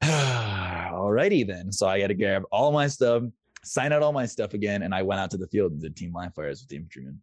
[0.93, 1.73] alrighty then.
[1.73, 3.23] So I got to grab all my stuff,
[3.65, 5.97] sign out all my stuff again, and I went out to the field and did
[5.97, 7.21] team live fires with the infantrymen.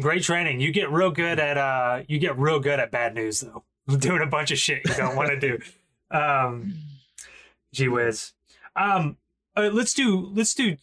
[0.00, 0.60] Great training.
[0.60, 3.64] You get real good at uh you get real good at bad news though.
[3.98, 5.58] Doing a bunch of shit you don't want to do.
[6.10, 6.74] Um
[7.72, 8.32] gee whiz.
[8.76, 9.16] Um
[9.56, 10.76] uh, let's do let's do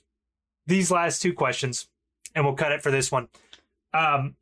[0.65, 1.87] these last two questions
[2.33, 3.27] and we'll cut it for this one.
[3.93, 4.37] Um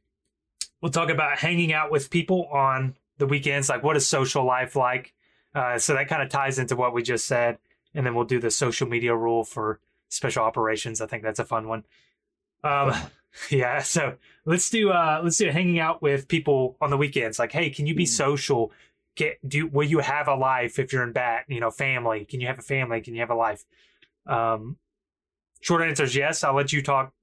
[0.82, 4.78] we'll talk about hanging out with people on the weekends, like what is social life
[4.78, 5.14] like?
[5.56, 7.58] Uh, so that kind of ties into what we just said.
[7.94, 9.80] And then we'll do the social media rule for
[10.10, 11.02] special operations.
[11.02, 11.84] I think that's a fun one.
[12.64, 12.94] Um,
[13.50, 17.40] Yeah, so let's do uh let's do hanging out with people on the weekends.
[17.40, 18.10] Like, hey, can you be mm.
[18.10, 18.72] social?
[19.16, 21.46] Get do will you have a life if you're in bat?
[21.48, 22.26] You know, family.
[22.26, 23.02] Can you have a family?
[23.02, 23.66] Can you have a life?
[24.26, 24.78] Um,
[25.62, 26.44] short answer is yes.
[26.44, 27.14] I'll let you talk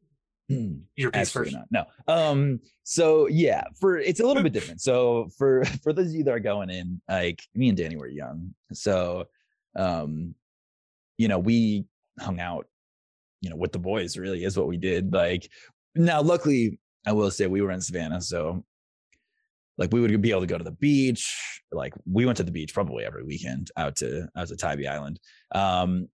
[0.51, 1.67] mm, your piece Absolutely first.
[1.73, 1.87] Not.
[2.09, 2.15] No.
[2.15, 2.61] Um.
[2.83, 4.81] So yeah, for it's a little bit different.
[4.81, 8.09] So for for those of you that are going in, like me and Danny were
[8.09, 9.27] young, so
[9.77, 10.35] um,
[11.19, 11.87] you know, we
[12.21, 12.67] hung out
[13.41, 15.51] you know with the boys really is what we did like
[15.95, 18.65] now, luckily, I will say we were in Savannah, so
[19.79, 21.63] like we would be able to go to the beach.
[21.73, 25.21] Like we went to the beach probably every weekend out to out to Tybee Island.
[25.55, 26.09] Um,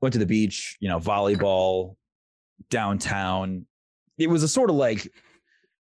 [0.00, 1.96] went to the beach, you know, volleyball
[2.70, 3.66] downtown.
[4.18, 5.12] It was a sort of like, you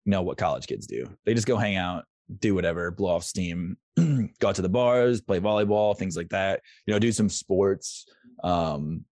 [0.07, 1.09] know, what college kids do.
[1.25, 2.05] They just go hang out,
[2.41, 3.77] do whatever, blow off steam,
[4.39, 6.61] go to the bars, play volleyball, things like that.
[6.87, 8.07] You know, do some sports.
[8.43, 9.05] Um,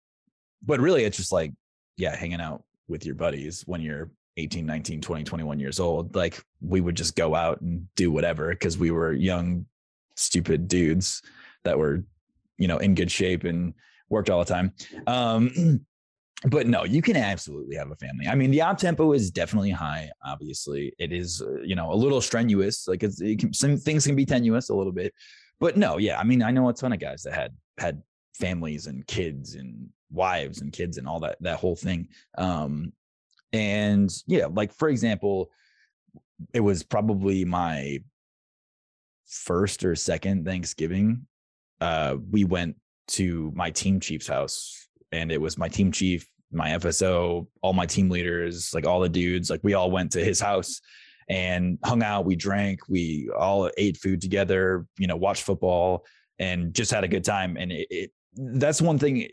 [0.64, 1.51] but really, it's just like,
[1.97, 6.41] yeah, hanging out with your buddies when you're 18 19 20 21 years old like
[6.62, 9.66] we would just go out and do whatever because we were young
[10.16, 11.22] stupid dudes
[11.64, 12.03] that were
[12.57, 13.74] you know in good shape and
[14.09, 14.72] worked all the time
[15.07, 15.86] um
[16.48, 18.28] but no you can absolutely have a family.
[18.28, 20.94] I mean the op tempo is definitely high obviously.
[20.98, 24.16] It is uh, you know a little strenuous like it's it can, some things can
[24.16, 25.14] be tenuous a little bit.
[25.60, 28.02] But no yeah i mean i know a ton of guys that had had
[28.34, 32.08] families and kids and wives and kids and all that that whole thing.
[32.38, 32.94] Um
[33.54, 35.52] and yeah like for example
[36.54, 38.00] it was probably my
[39.28, 41.28] first or second thanksgiving.
[41.80, 42.78] Uh we went
[43.10, 44.81] to my team chief's house
[45.12, 49.09] and it was my team chief my fso all my team leaders like all the
[49.09, 50.82] dudes like we all went to his house
[51.30, 56.05] and hung out we drank we all ate food together you know watched football
[56.39, 59.28] and just had a good time and it, it that's one thing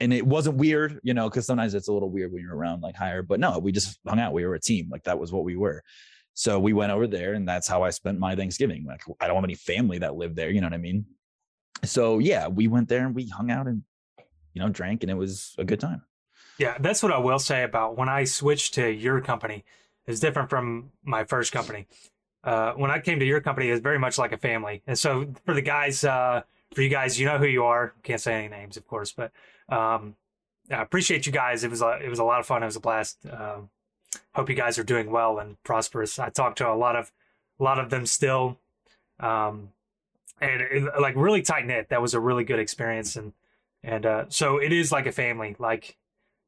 [0.00, 2.82] and it wasn't weird, you know, because sometimes it's a little weird when you're around
[2.82, 3.22] like higher.
[3.22, 4.32] But no, we just hung out.
[4.32, 4.88] We were a team.
[4.90, 5.82] Like that was what we were.
[6.34, 8.84] So we went over there, and that's how I spent my Thanksgiving.
[8.86, 10.50] Like I don't have any family that lived there.
[10.50, 11.06] You know what I mean?
[11.84, 13.82] So yeah, we went there and we hung out and
[14.54, 16.02] you know drank, and it was a good time.
[16.58, 19.64] Yeah, that's what I will say about when I switched to your company.
[20.06, 21.86] is different from my first company.
[22.44, 24.82] Uh, when I came to your company, it was very much like a family.
[24.86, 26.42] And so for the guys, uh,
[26.74, 27.94] for you guys, you know who you are.
[28.02, 29.32] Can't say any names, of course, but
[29.68, 30.14] um,
[30.70, 31.64] I appreciate you guys.
[31.64, 32.62] It was a, it was a lot of fun.
[32.62, 33.18] It was a blast.
[33.30, 33.70] Um,
[34.34, 36.18] hope you guys are doing well and prosperous.
[36.18, 37.12] I talked to a lot of
[37.58, 38.58] a lot of them still,
[39.20, 39.70] um,
[40.40, 41.88] and it, like really tight knit.
[41.88, 43.32] That was a really good experience, and
[43.84, 45.96] and uh, so it is like a family, like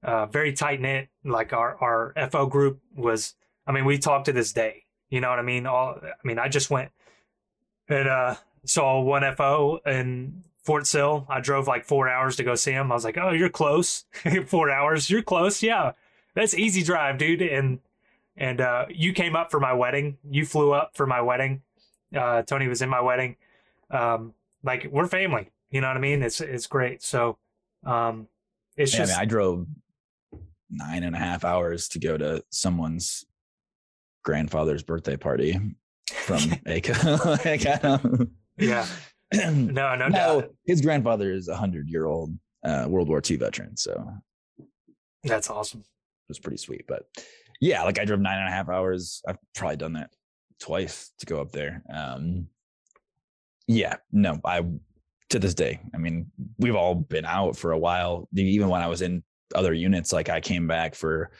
[0.02, 1.08] uh, very tight knit.
[1.24, 3.34] Like our our FO group was.
[3.66, 4.84] I mean, we talk to this day.
[5.10, 5.66] You know what I mean?
[5.66, 6.90] All I mean, I just went
[7.88, 11.26] and uh, saw one FO in Fort Sill.
[11.28, 12.90] I drove like four hours to go see him.
[12.90, 14.04] I was like, "Oh, you're close.
[14.46, 15.92] four hours, you're close." Yeah.
[16.34, 17.42] that's easy drive, dude.
[17.42, 17.80] And
[18.36, 20.16] and uh, you came up for my wedding.
[20.28, 21.62] You flew up for my wedding.
[22.16, 23.36] Uh, Tony was in my wedding.
[23.90, 24.32] Um,
[24.62, 25.50] like we're family.
[25.76, 26.22] You know what I mean?
[26.22, 27.02] It's it's great.
[27.02, 27.36] So
[27.84, 28.28] um,
[28.78, 29.66] it's Yeah, I, just mean, I drove
[30.70, 33.26] nine and a half hours to go to someone's
[34.24, 35.60] grandfather's birthday party
[36.10, 36.92] from Aco.
[37.44, 38.86] like, I don't- yeah.
[39.34, 40.54] No, no no, doubt.
[40.64, 42.32] his grandfather is a hundred year old
[42.64, 44.08] uh, World War II veteran, so
[45.24, 45.80] That's awesome.
[45.80, 46.86] It was pretty sweet.
[46.88, 47.02] But
[47.60, 49.20] yeah, like I drove nine and a half hours.
[49.28, 50.08] I've probably done that
[50.58, 51.82] twice to go up there.
[51.92, 52.46] Um,
[53.66, 54.62] yeah, no, I
[55.30, 55.80] to this day.
[55.94, 58.28] I mean, we've all been out for a while.
[58.34, 59.22] Even when I was in
[59.54, 61.30] other units, like I came back for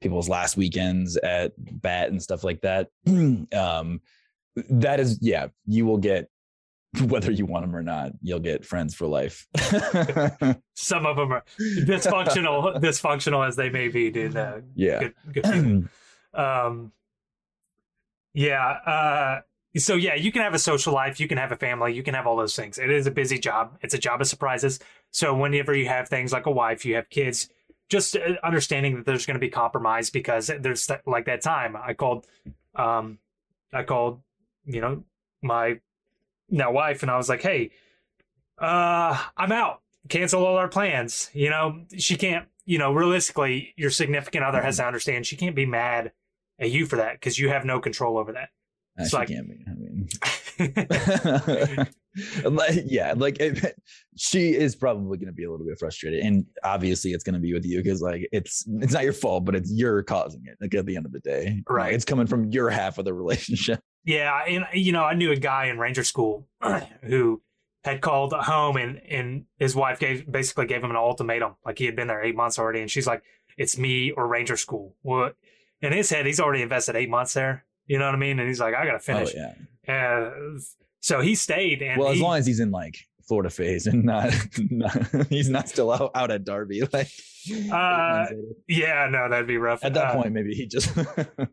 [0.00, 2.88] people's last weekends at bat and stuff like that.
[3.06, 4.00] um,
[4.70, 6.28] that is, yeah, you will get
[7.08, 8.12] whether you want them or not.
[8.22, 9.46] You'll get friends for life.
[10.74, 14.36] Some of them are dysfunctional, dysfunctional as they may be, dude.
[14.36, 15.10] Uh, yeah.
[15.32, 15.88] good, good
[16.36, 16.92] um
[18.34, 19.40] yeah uh
[19.78, 22.14] so yeah you can have a social life you can have a family you can
[22.14, 22.78] have all those things.
[22.78, 23.76] It is a busy job.
[23.82, 24.78] It's a job of surprises.
[25.10, 27.48] So whenever you have things like a wife you have kids
[27.88, 31.76] just uh, understanding that there's going to be compromise because there's that, like that time
[31.76, 32.26] i called
[32.74, 33.18] um
[33.72, 34.20] i called
[34.64, 35.04] you know
[35.42, 35.78] my
[36.50, 37.70] now wife and i was like hey
[38.58, 39.82] uh i'm out.
[40.08, 41.30] Cancel all our plans.
[41.32, 45.56] You know she can't you know realistically your significant other has to understand she can't
[45.56, 46.12] be mad
[46.58, 48.50] at you for that because you have no control over that
[48.98, 49.64] Actually, like- can't be.
[49.66, 50.08] I mean,
[52.44, 53.76] like, yeah, like it,
[54.16, 57.40] she is probably going to be a little bit frustrated, and obviously it's going to
[57.40, 60.56] be with you because like it's it's not your fault, but it's you're causing it.
[60.60, 61.94] Like at the end of the day, Like, Right.
[61.94, 63.80] it's coming from your half of the relationship.
[64.08, 66.46] Yeah, and you know, I knew a guy in Ranger School
[67.02, 67.42] who
[67.82, 71.56] had called home and and his wife gave basically gave him an ultimatum.
[71.64, 73.24] Like he had been there eight months already, and she's like,
[73.58, 75.32] "It's me or Ranger School." Well,
[75.82, 77.64] in his head, he's already invested eight months there.
[77.86, 78.38] You know what I mean?
[78.38, 79.52] And he's like, "I gotta finish." Oh
[79.88, 79.94] yeah.
[79.94, 80.58] Uh,
[81.00, 82.96] so he stayed, and well, as he- long as he's in like
[83.28, 84.32] Florida phase and not,
[84.70, 86.82] not he's not still out, out at Darby.
[86.92, 87.08] Like
[87.72, 88.26] Uh,
[88.66, 89.84] yeah, no, that'd be rough.
[89.84, 90.90] at that Uh, point, maybe he just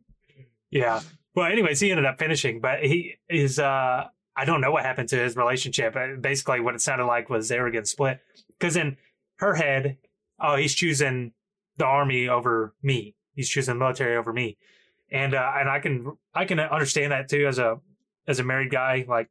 [0.71, 1.01] Yeah.
[1.35, 4.05] Well, anyways, he ended up finishing, but he is uh
[4.35, 5.95] I don't know what happened to his relationship.
[6.19, 8.19] Basically what it sounded like was they were getting split.
[8.59, 8.97] Because in
[9.37, 9.97] her head,
[10.39, 11.33] oh, he's choosing
[11.77, 13.15] the army over me.
[13.35, 14.57] He's choosing the military over me.
[15.13, 17.79] And uh and I can I can understand that too as a
[18.27, 19.29] as a married guy, like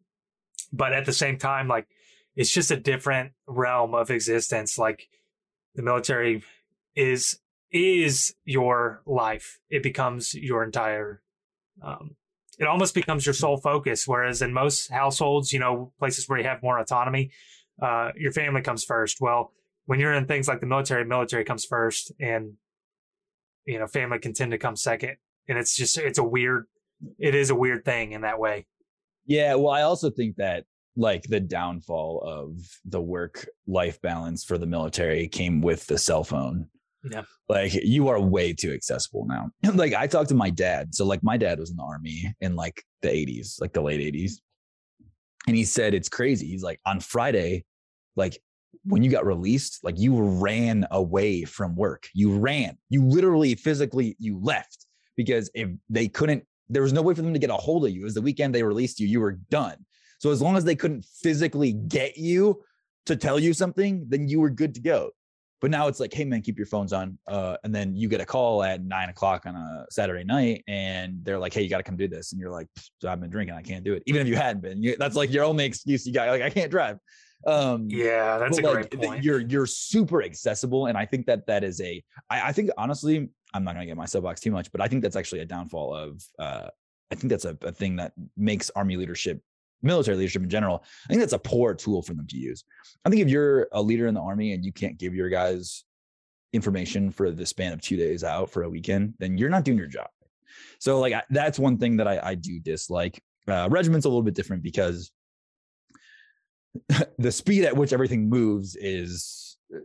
[0.72, 1.87] but at the same time, like
[2.35, 4.78] it's just a different realm of existence.
[4.78, 5.09] Like
[5.74, 6.43] the military
[6.97, 7.39] is
[7.70, 9.59] is your life.
[9.68, 11.20] It becomes your entire
[11.83, 12.16] um,
[12.59, 14.07] it almost becomes your sole focus.
[14.07, 17.33] Whereas in most households, you know, places where you have more autonomy,
[17.80, 19.20] uh, your family comes first.
[19.20, 19.53] Well,
[19.87, 22.55] when you're in things like the military, military comes first, and
[23.66, 25.16] you know, family can tend to come second.
[25.49, 26.66] And it's just it's a weird,
[27.18, 28.66] it is a weird thing in that way.
[29.26, 30.64] Yeah, well, I also think that
[30.97, 36.24] like the downfall of the work life balance for the military came with the cell
[36.24, 36.66] phone.
[37.11, 37.22] Yeah.
[37.49, 39.51] Like you are way too accessible now.
[39.74, 40.95] like I talked to my dad.
[40.95, 44.01] So like my dad was in the army in like the 80s, like the late
[44.01, 44.34] 80s.
[45.47, 46.47] And he said it's crazy.
[46.47, 47.64] He's like on Friday,
[48.14, 48.38] like
[48.84, 52.09] when you got released, like you ran away from work.
[52.14, 52.78] You ran.
[52.90, 54.82] You literally physically you left
[55.17, 57.91] because if they couldn't there was no way for them to get a hold of
[57.91, 58.01] you.
[58.01, 59.77] It was the weekend they released you, you were done.
[60.19, 62.63] So as long as they couldn't physically get you
[63.07, 65.11] to tell you something, then you were good to go.
[65.61, 67.19] But now it's like, hey man, keep your phones on.
[67.29, 71.19] Uh, and then you get a call at nine o'clock on a Saturday night, and
[71.23, 72.33] they're like, hey, you got to come do this.
[72.33, 72.67] And you're like,
[73.07, 74.03] I've been drinking, I can't do it.
[74.07, 76.29] Even if you hadn't been, you, that's like your only excuse you got.
[76.29, 76.99] Like, I can't drive.
[77.47, 79.25] Um, Yeah, that's a but, great point.
[79.25, 82.03] You're you're super accessible, and I think that that is a.
[82.31, 85.03] I, I think honestly, I'm not gonna get my soapbox too much, but I think
[85.03, 86.22] that's actually a downfall of.
[86.38, 86.68] uh
[87.11, 89.38] I think that's a, a thing that makes army leadership,
[89.82, 90.82] military leadership in general.
[91.05, 92.64] I think that's a poor tool for them to use.
[93.05, 95.84] I think if you're a leader in the army and you can't give your guys
[96.55, 99.76] information for the span of two days out for a weekend, then you're not doing
[99.76, 100.09] your job.
[100.78, 103.22] So like I, that's one thing that I, I do dislike.
[103.46, 105.11] Uh, regiment's a little bit different because
[107.18, 109.78] the speed at which everything moves is uh,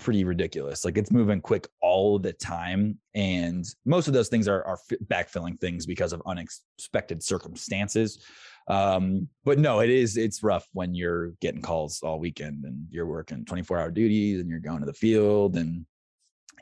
[0.00, 0.84] pretty ridiculous.
[0.84, 5.60] Like it's moving quick all the time, and most of those things are are backfilling
[5.60, 8.24] things because of unexpected circumstances.
[8.68, 13.06] Um, but no, it is it's rough when you're getting calls all weekend and you're
[13.06, 15.86] working 24 hour duties and you're going to the field, and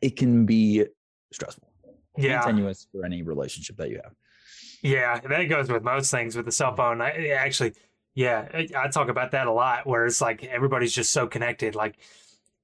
[0.03, 0.85] it can be
[1.33, 1.71] stressful.
[2.17, 4.13] yeah, tenuous for any relationship that you have.
[4.83, 7.01] Yeah, that goes with most things with the cell phone.
[7.01, 7.75] I, actually,
[8.15, 9.87] yeah, I talk about that a lot.
[9.87, 11.75] Where it's like everybody's just so connected.
[11.75, 11.99] Like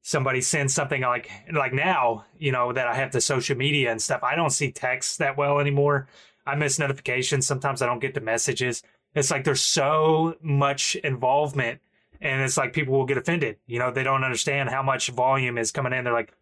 [0.07, 4.01] somebody sends something like like now, you know, that I have the social media and
[4.01, 6.07] stuff, I don't see texts that well anymore.
[6.47, 7.47] I miss notifications.
[7.47, 8.83] Sometimes I don't get the messages.
[9.15, 11.81] It's like there's so much involvement
[12.21, 13.57] and it's like people will get offended.
[13.67, 16.05] You know, they don't understand how much volume is coming in.
[16.05, 16.35] They're like,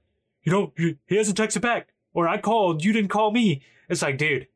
[0.43, 0.73] you know,
[1.07, 3.63] he hasn't texted back or I called, you didn't call me.
[3.89, 4.49] It's like, dude,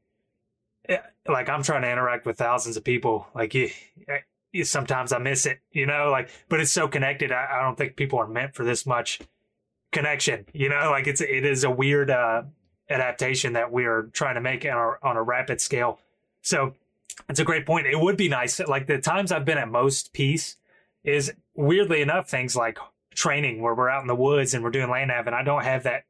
[0.88, 0.98] eh,
[1.28, 3.28] like I'm trying to interact with thousands of people.
[3.36, 3.70] Like you
[4.64, 7.32] sometimes I miss it, you know, like, but it's so connected.
[7.32, 9.20] I, I don't think people are meant for this much
[9.92, 12.42] connection, you know, like it's, it is a weird, uh,
[12.88, 15.98] adaptation that we are trying to make on a, on a rapid scale.
[16.42, 16.74] So
[17.28, 17.86] it's a great point.
[17.86, 18.60] It would be nice.
[18.60, 20.56] Like the times I've been at most peace
[21.02, 22.78] is weirdly enough things like
[23.14, 25.64] training where we're out in the woods and we're doing land nav and I don't
[25.64, 26.04] have that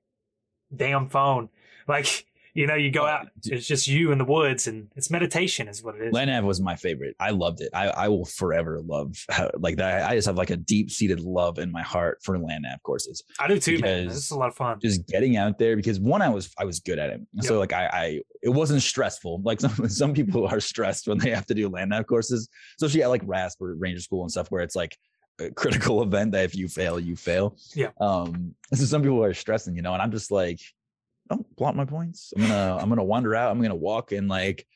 [0.74, 1.48] damn phone.
[1.86, 2.26] Like
[2.56, 5.82] you know, you go out, it's just you in the woods, and it's meditation, is
[5.82, 6.12] what it is.
[6.14, 7.14] Land nav was my favorite.
[7.20, 7.68] I loved it.
[7.74, 10.08] I, I will forever love how, like that.
[10.08, 13.22] I just have like a deep seated love in my heart for land nav courses.
[13.38, 14.08] I do too, man.
[14.08, 14.80] This is a lot of fun.
[14.80, 17.44] Just getting out there because one, I was I was good at it, yep.
[17.44, 19.42] so like I, I it wasn't stressful.
[19.44, 22.48] Like some some people are stressed when they have to do land nav courses,
[22.80, 24.96] especially at like RASP or Ranger School and stuff, where it's like
[25.40, 27.54] a critical event that if you fail, you fail.
[27.74, 27.90] Yeah.
[28.00, 28.54] Um.
[28.72, 30.60] So some people are stressing, you know, and I'm just like
[31.28, 32.32] don't plot my points.
[32.36, 33.50] I'm gonna I'm gonna wander out.
[33.50, 34.66] I'm gonna walk and like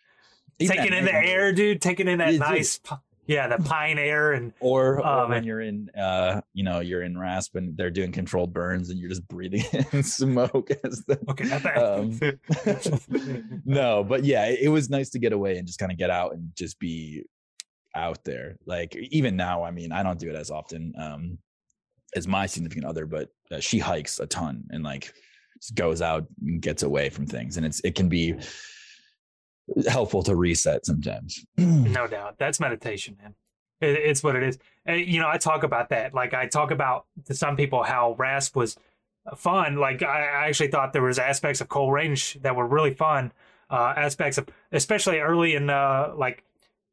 [0.69, 1.81] taking in the air, dude.
[1.81, 2.99] Taking in that yeah, nice, dude.
[3.27, 7.17] yeah, the pine air and or, or when you're in, uh, you know, you're in
[7.17, 11.19] RASP and they're doing controlled burns and you're just breathing in smoke as the.
[11.29, 11.51] Okay.
[11.75, 15.99] Um, no, but yeah, it, it was nice to get away and just kind of
[15.99, 17.25] get out and just be
[17.95, 18.57] out there.
[18.67, 21.39] Like even now, I mean, I don't do it as often um,
[22.15, 25.13] as my significant other, but uh, she hikes a ton and like
[25.75, 27.57] goes out and gets away from things.
[27.57, 28.35] And it's it can be
[29.89, 31.45] helpful to reset sometimes.
[31.57, 32.37] No doubt.
[32.39, 33.35] That's meditation man.
[33.81, 34.59] It, it's what it is.
[34.87, 36.15] And, you know i talk about that.
[36.15, 38.77] Like i talk about to some people how rasp was
[39.37, 39.77] fun.
[39.77, 43.33] Like i actually thought there was aspects of Cole Range that were really fun
[43.71, 46.45] uh, aspects of especially early in uh, like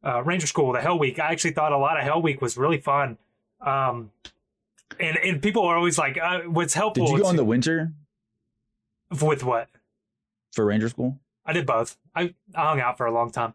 [0.05, 1.19] uh, ranger school the hell week.
[1.19, 3.17] I actually thought a lot of hell week was really fun.
[3.61, 4.11] Um,
[4.99, 7.91] and and people are always like, uh, "What's helpful?" Did you go in the winter?
[9.09, 9.69] With what?
[10.53, 11.19] For Ranger School?
[11.45, 11.97] I did both.
[12.15, 13.53] I, I hung out for a long time.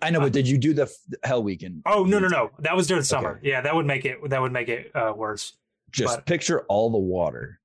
[0.00, 0.92] I know, but uh, did you do the
[1.24, 1.82] Hell Weekend?
[1.86, 2.50] Oh no, no, no!
[2.60, 3.38] That was during summer.
[3.38, 3.50] Okay.
[3.50, 4.18] Yeah, that would make it.
[4.30, 5.54] That would make it uh, worse.
[5.90, 7.58] Just but, picture all the water,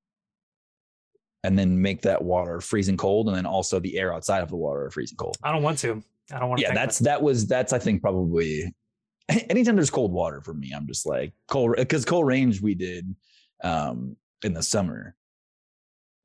[1.43, 4.55] and then make that water freezing cold, and then also the air outside of the
[4.55, 5.38] water are freezing cold.
[5.43, 6.01] I don't want to.
[6.33, 6.67] I don't want to.
[6.67, 8.73] Yeah, that's that was that's I think probably
[9.29, 13.15] anytime there's cold water for me, I'm just like cold because Cole Range we did
[13.63, 15.15] um in the summer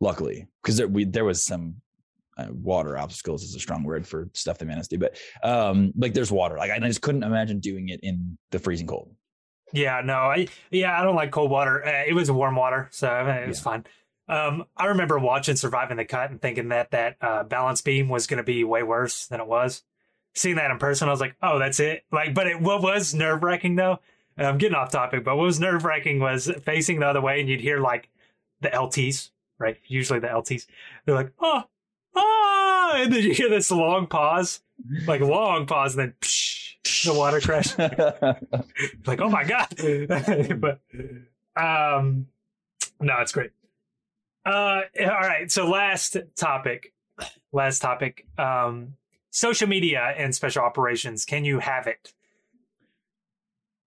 [0.03, 1.77] luckily, because there, we, there was some
[2.37, 6.13] uh, water obstacles is a strong word for stuff that man do, but um, like
[6.13, 6.57] there's water.
[6.57, 9.15] Like I just couldn't imagine doing it in the freezing cold.
[9.73, 11.85] Yeah, no, I yeah, I don't like cold water.
[11.87, 13.63] Uh, it was warm water, so it was yeah.
[13.63, 13.87] fine.
[14.29, 18.27] Um, I remember watching Surviving the Cut and thinking that that uh, balance beam was
[18.27, 19.83] going to be way worse than it was.
[20.35, 23.15] Seeing that in person, I was like, "Oh, that's it." Like, but it what was
[23.15, 24.01] nerve wracking though.
[24.39, 27.49] I'm getting off topic, but what was nerve wracking was facing the other way and
[27.51, 28.09] you'd hear like
[28.63, 29.29] the LTs
[29.63, 29.79] right?
[29.87, 30.67] Usually the LTs,
[31.05, 31.63] they're like, oh,
[32.17, 34.61] ah, and then you hear this long pause,
[35.07, 37.77] like long pause, and then psh, the water crash.
[39.07, 39.69] like, oh my god!
[40.61, 40.81] but
[41.57, 42.27] um,
[43.01, 43.51] no, it's great.
[44.45, 45.51] Uh, all right.
[45.51, 46.93] So last topic,
[47.53, 48.27] last topic.
[48.39, 48.95] Um,
[49.31, 51.25] social media and special operations.
[51.25, 52.13] Can you have it?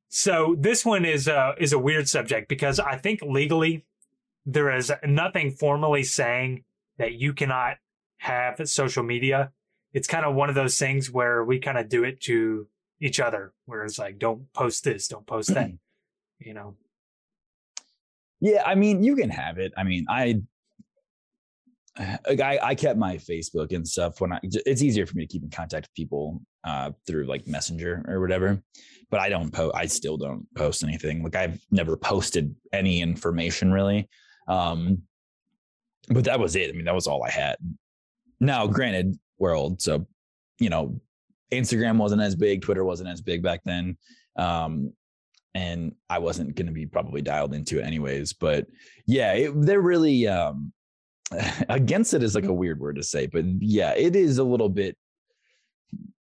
[0.09, 3.83] So this one is a is a weird subject because I think legally
[4.45, 6.63] there is nothing formally saying
[6.97, 7.77] that you cannot
[8.19, 9.51] have social media.
[9.93, 12.67] It's kind of one of those things where we kind of do it to
[13.01, 15.71] each other, where it's like, don't post this, don't post that,
[16.39, 16.75] you know?
[18.41, 19.73] Yeah, I mean, you can have it.
[19.77, 20.41] I mean, I,
[21.97, 25.43] I, I kept my Facebook and stuff when I, it's easier for me to keep
[25.43, 28.61] in contact with people uh, through like Messenger or whatever.
[29.09, 31.23] But I don't post, I still don't post anything.
[31.23, 34.09] Like I've never posted any information really.
[34.47, 35.03] Um,
[36.09, 36.69] but that was it.
[36.69, 37.57] I mean, that was all I had.
[38.39, 39.81] Now, granted, world.
[39.81, 40.05] So,
[40.59, 40.99] you know,
[41.51, 43.97] Instagram wasn't as big, Twitter wasn't as big back then.
[44.35, 44.93] Um,
[45.53, 48.33] and I wasn't going to be probably dialed into it anyways.
[48.33, 48.67] But
[49.05, 50.73] yeah, it, they're really um,
[51.69, 54.69] against it is like a weird word to say, but yeah, it is a little
[54.69, 54.97] bit.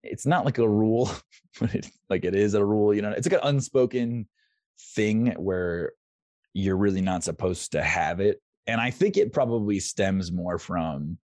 [0.03, 1.11] It's not like a rule,
[1.59, 2.93] but it, like it is a rule.
[2.93, 4.27] You know, it's like an unspoken
[4.95, 5.93] thing where
[6.53, 8.41] you're really not supposed to have it.
[8.67, 11.17] And I think it probably stems more from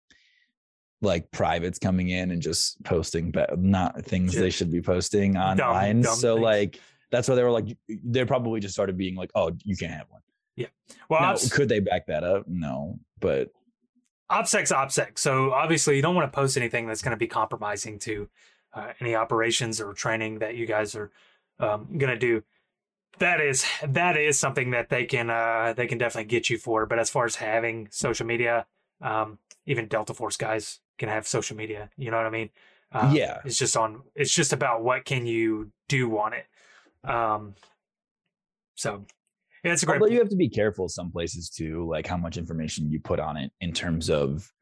[1.02, 5.96] like privates coming in and just posting but not things they should be posting online.
[5.96, 6.44] Dumb, dumb so things.
[6.44, 9.92] like that's why they were like they probably just started being like, oh, you can't
[9.92, 10.22] have one.
[10.56, 10.68] Yeah.
[11.08, 12.44] Well, Now, could they back that up?
[12.48, 13.50] No, but
[14.30, 15.18] OPSEC's OPSEC.
[15.18, 18.28] So obviously, you don't want to post anything that's going to be compromising to
[18.72, 21.12] uh, any operations or training that you guys are
[21.60, 22.42] um, going to do.
[23.18, 26.86] That is that is something that they can uh, they can definitely get you for.
[26.86, 28.66] But as far as having social media,
[29.00, 31.90] um, even Delta Force guys can have social media.
[31.96, 32.50] You know what I mean?
[32.92, 34.02] Uh, yeah, It's just on.
[34.14, 36.46] It's just about what can you do on it.
[37.08, 37.54] Um,
[38.74, 39.04] so
[39.64, 40.00] yeah, it's a great.
[40.00, 43.18] Although you have to be careful some places too, like how much information you put
[43.18, 44.52] on it in terms of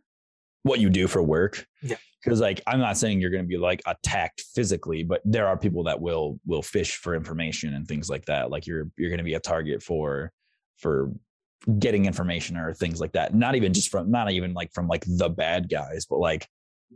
[0.65, 1.65] what you do for work.
[1.83, 1.97] Yeah.
[2.23, 5.57] Because like I'm not saying you're going to be like attacked physically, but there are
[5.57, 8.51] people that will will fish for information and things like that.
[8.51, 10.33] Like you're you're going to be a target for
[10.79, 11.13] for
[11.79, 13.35] getting information or things like that.
[13.35, 16.49] Not even just from not even like from like the bad guys, but like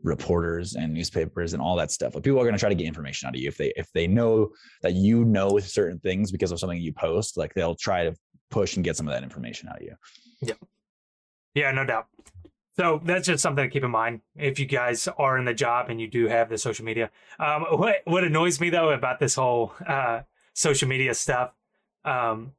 [0.02, 2.14] reporters and newspapers and all that stuff.
[2.14, 3.92] Like people are going to try to get information out of you if they if
[3.92, 4.50] they know
[4.80, 7.36] that you know certain things because of something you post.
[7.36, 8.16] Like they'll try to
[8.50, 9.94] push and get some of that information out of you.
[10.40, 10.54] Yeah,
[11.54, 12.06] Yeah, no doubt.
[12.78, 15.90] So that's just something to keep in mind if you guys are in the job
[15.90, 17.10] and you do have the social media.
[17.40, 20.20] Um, what what annoys me though about this whole uh,
[20.54, 21.50] social media stuff,
[22.04, 22.52] um,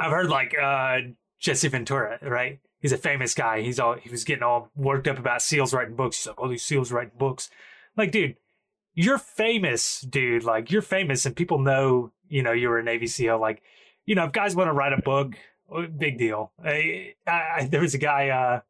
[0.00, 1.00] I've heard like uh,
[1.38, 2.60] Jesse Ventura, right?
[2.80, 3.60] He's a famous guy.
[3.60, 6.16] He's all he was getting all worked up about seals writing books.
[6.16, 7.50] He's like, all these seals writing books.
[7.94, 8.36] Like, dude,
[8.94, 10.44] you're famous, dude.
[10.44, 13.38] Like, you're famous, and people know, you know, you were a Navy SEAL.
[13.38, 13.62] Like,
[14.06, 15.34] you know, if guys want to write a book,
[15.70, 16.52] oh, big deal.
[16.64, 18.60] I, I, there was a guy uh,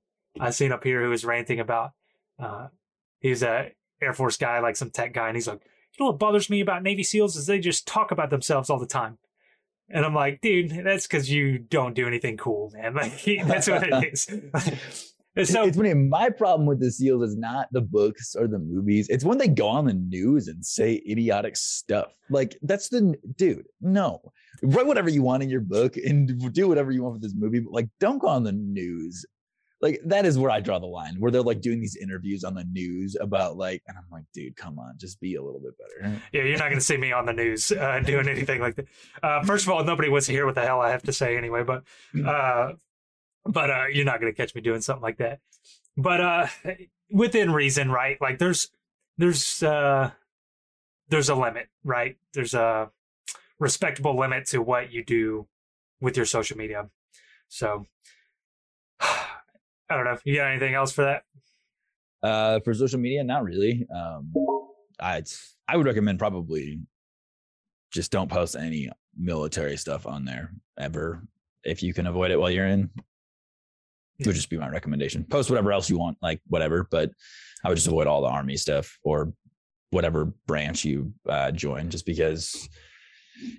[0.40, 1.92] I seen up here who was ranting about.
[2.38, 2.68] Uh,
[3.20, 6.18] he's a Air Force guy, like some tech guy, and he's like, you know what
[6.18, 9.18] bothers me about Navy SEAls is they just talk about themselves all the time.
[9.90, 12.94] And I'm like, dude, that's because you don't do anything cool, man.
[13.02, 14.26] Like, that's what it is.
[15.44, 15.94] So, it's funny.
[15.94, 19.08] My problem with the SEALs is not the books or the movies.
[19.08, 22.12] It's when they go on the news and say idiotic stuff.
[22.28, 23.64] Like that's the dude.
[23.80, 24.20] No,
[24.62, 27.60] write whatever you want in your book and do whatever you want with this movie.
[27.60, 29.24] But like, don't go on the news.
[29.82, 31.16] Like that is where I draw the line.
[31.18, 34.56] Where they're like doing these interviews on the news about like, and I'm like, dude,
[34.56, 36.22] come on, just be a little bit better.
[36.32, 38.86] yeah, you're not going to see me on the news uh, doing anything like that.
[39.22, 41.36] Uh, first of all, nobody wants to hear what the hell I have to say
[41.36, 41.64] anyway.
[41.64, 41.82] But
[42.24, 42.74] uh,
[43.44, 45.40] but uh, you're not going to catch me doing something like that.
[45.96, 46.46] But uh,
[47.10, 48.18] within reason, right?
[48.20, 48.68] Like there's
[49.18, 50.12] there's uh,
[51.08, 52.16] there's a limit, right?
[52.34, 52.90] There's a
[53.58, 55.48] respectable limit to what you do
[56.00, 56.88] with your social media.
[57.48, 57.86] So
[59.92, 60.12] I don't know.
[60.12, 61.22] If you got anything else for that?
[62.22, 63.86] Uh, for social media, not really.
[63.94, 64.32] Um,
[65.00, 65.22] I
[65.68, 66.80] I would recommend probably
[67.92, 71.22] just don't post any military stuff on there ever
[71.64, 72.88] if you can avoid it while you're in.
[74.18, 75.24] It would just be my recommendation.
[75.24, 77.10] Post whatever else you want, like whatever, but
[77.64, 79.32] I would just avoid all the army stuff or
[79.90, 82.68] whatever branch you uh, join, just because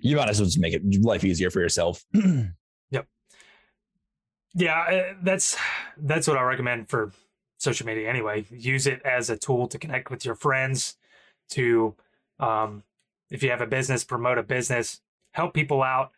[0.00, 2.02] you might as well just make it life easier for yourself.
[4.54, 5.56] Yeah, uh, that's
[5.96, 7.12] that's what I recommend for
[7.58, 8.46] social media anyway.
[8.50, 10.96] Use it as a tool to connect with your friends,
[11.50, 11.94] to
[12.38, 12.84] um,
[13.30, 15.00] if you have a business, promote a business,
[15.32, 16.12] help people out.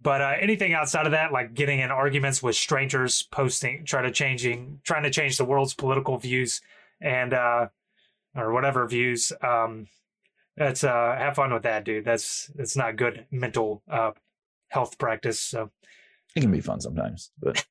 [0.00, 4.10] But uh, anything outside of that, like getting in arguments with strangers, posting, try to
[4.10, 6.60] changing, trying to change the world's political views
[7.00, 7.68] and uh,
[8.34, 9.86] or whatever views, um,
[10.56, 12.04] that's uh, have fun with that, dude.
[12.04, 14.12] That's that's not good mental uh,
[14.68, 15.38] health practice.
[15.38, 15.70] So
[16.34, 17.64] it can be fun sometimes, but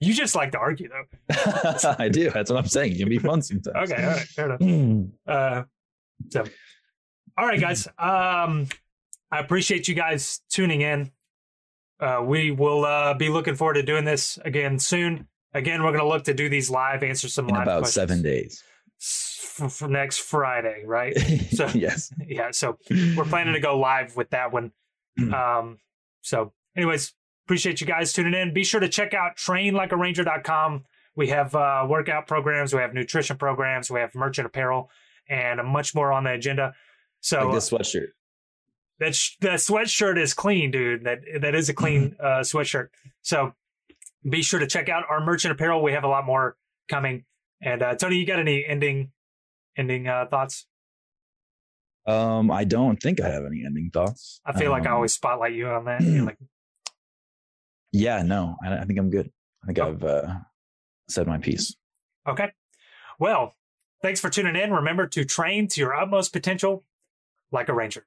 [0.00, 1.94] you just like to argue, though.
[1.98, 2.30] I do.
[2.30, 2.92] That's what I'm saying.
[2.92, 3.90] It can be fun sometimes.
[3.92, 5.08] Okay, all right, fair enough.
[5.26, 5.62] Uh,
[6.30, 6.44] so,
[7.38, 7.86] all right, guys.
[7.98, 8.66] Um,
[9.30, 11.10] I appreciate you guys tuning in.
[11.98, 15.28] Uh, we will uh, be looking forward to doing this again soon.
[15.54, 17.94] Again, we're going to look to do these live, answer some In live about questions
[18.08, 18.62] seven days.
[18.98, 21.16] for next Friday, right?
[21.50, 22.12] So- yes.
[22.26, 22.50] yeah.
[22.50, 24.72] So we're planning to go live with that one.
[25.32, 25.78] Um,
[26.20, 27.14] so, anyways,
[27.46, 28.52] appreciate you guys tuning in.
[28.52, 30.84] Be sure to check out trainlikearanger.com.
[31.14, 34.90] We have uh, workout programs, we have nutrition programs, we have merchant apparel,
[35.28, 36.74] and much more on the agenda.
[37.20, 38.08] So like this sweatshirt.
[38.98, 41.04] that sh- that sweatshirt is clean, dude.
[41.04, 42.88] That that is a clean uh, sweatshirt.
[43.22, 43.54] So
[44.28, 45.82] be sure to check out our merchant apparel.
[45.82, 46.56] We have a lot more
[46.90, 47.24] coming.
[47.62, 49.12] And uh, Tony, you got any ending
[49.76, 50.66] ending uh, thoughts?
[52.06, 54.40] Um, I don't think I have any ending thoughts.
[54.44, 56.02] I feel like I Um, always spotlight you on that.
[56.02, 56.38] You're like,
[57.98, 59.30] Yeah, no, I, I think I'm good.
[59.62, 59.88] I think Oh.
[59.88, 60.34] I've uh,
[61.08, 61.74] said my piece.
[62.28, 62.50] okay,
[63.18, 63.54] well,
[64.02, 64.70] thanks for tuning in.
[64.72, 66.84] Remember to train to your utmost potential,
[67.52, 68.06] like a ranger.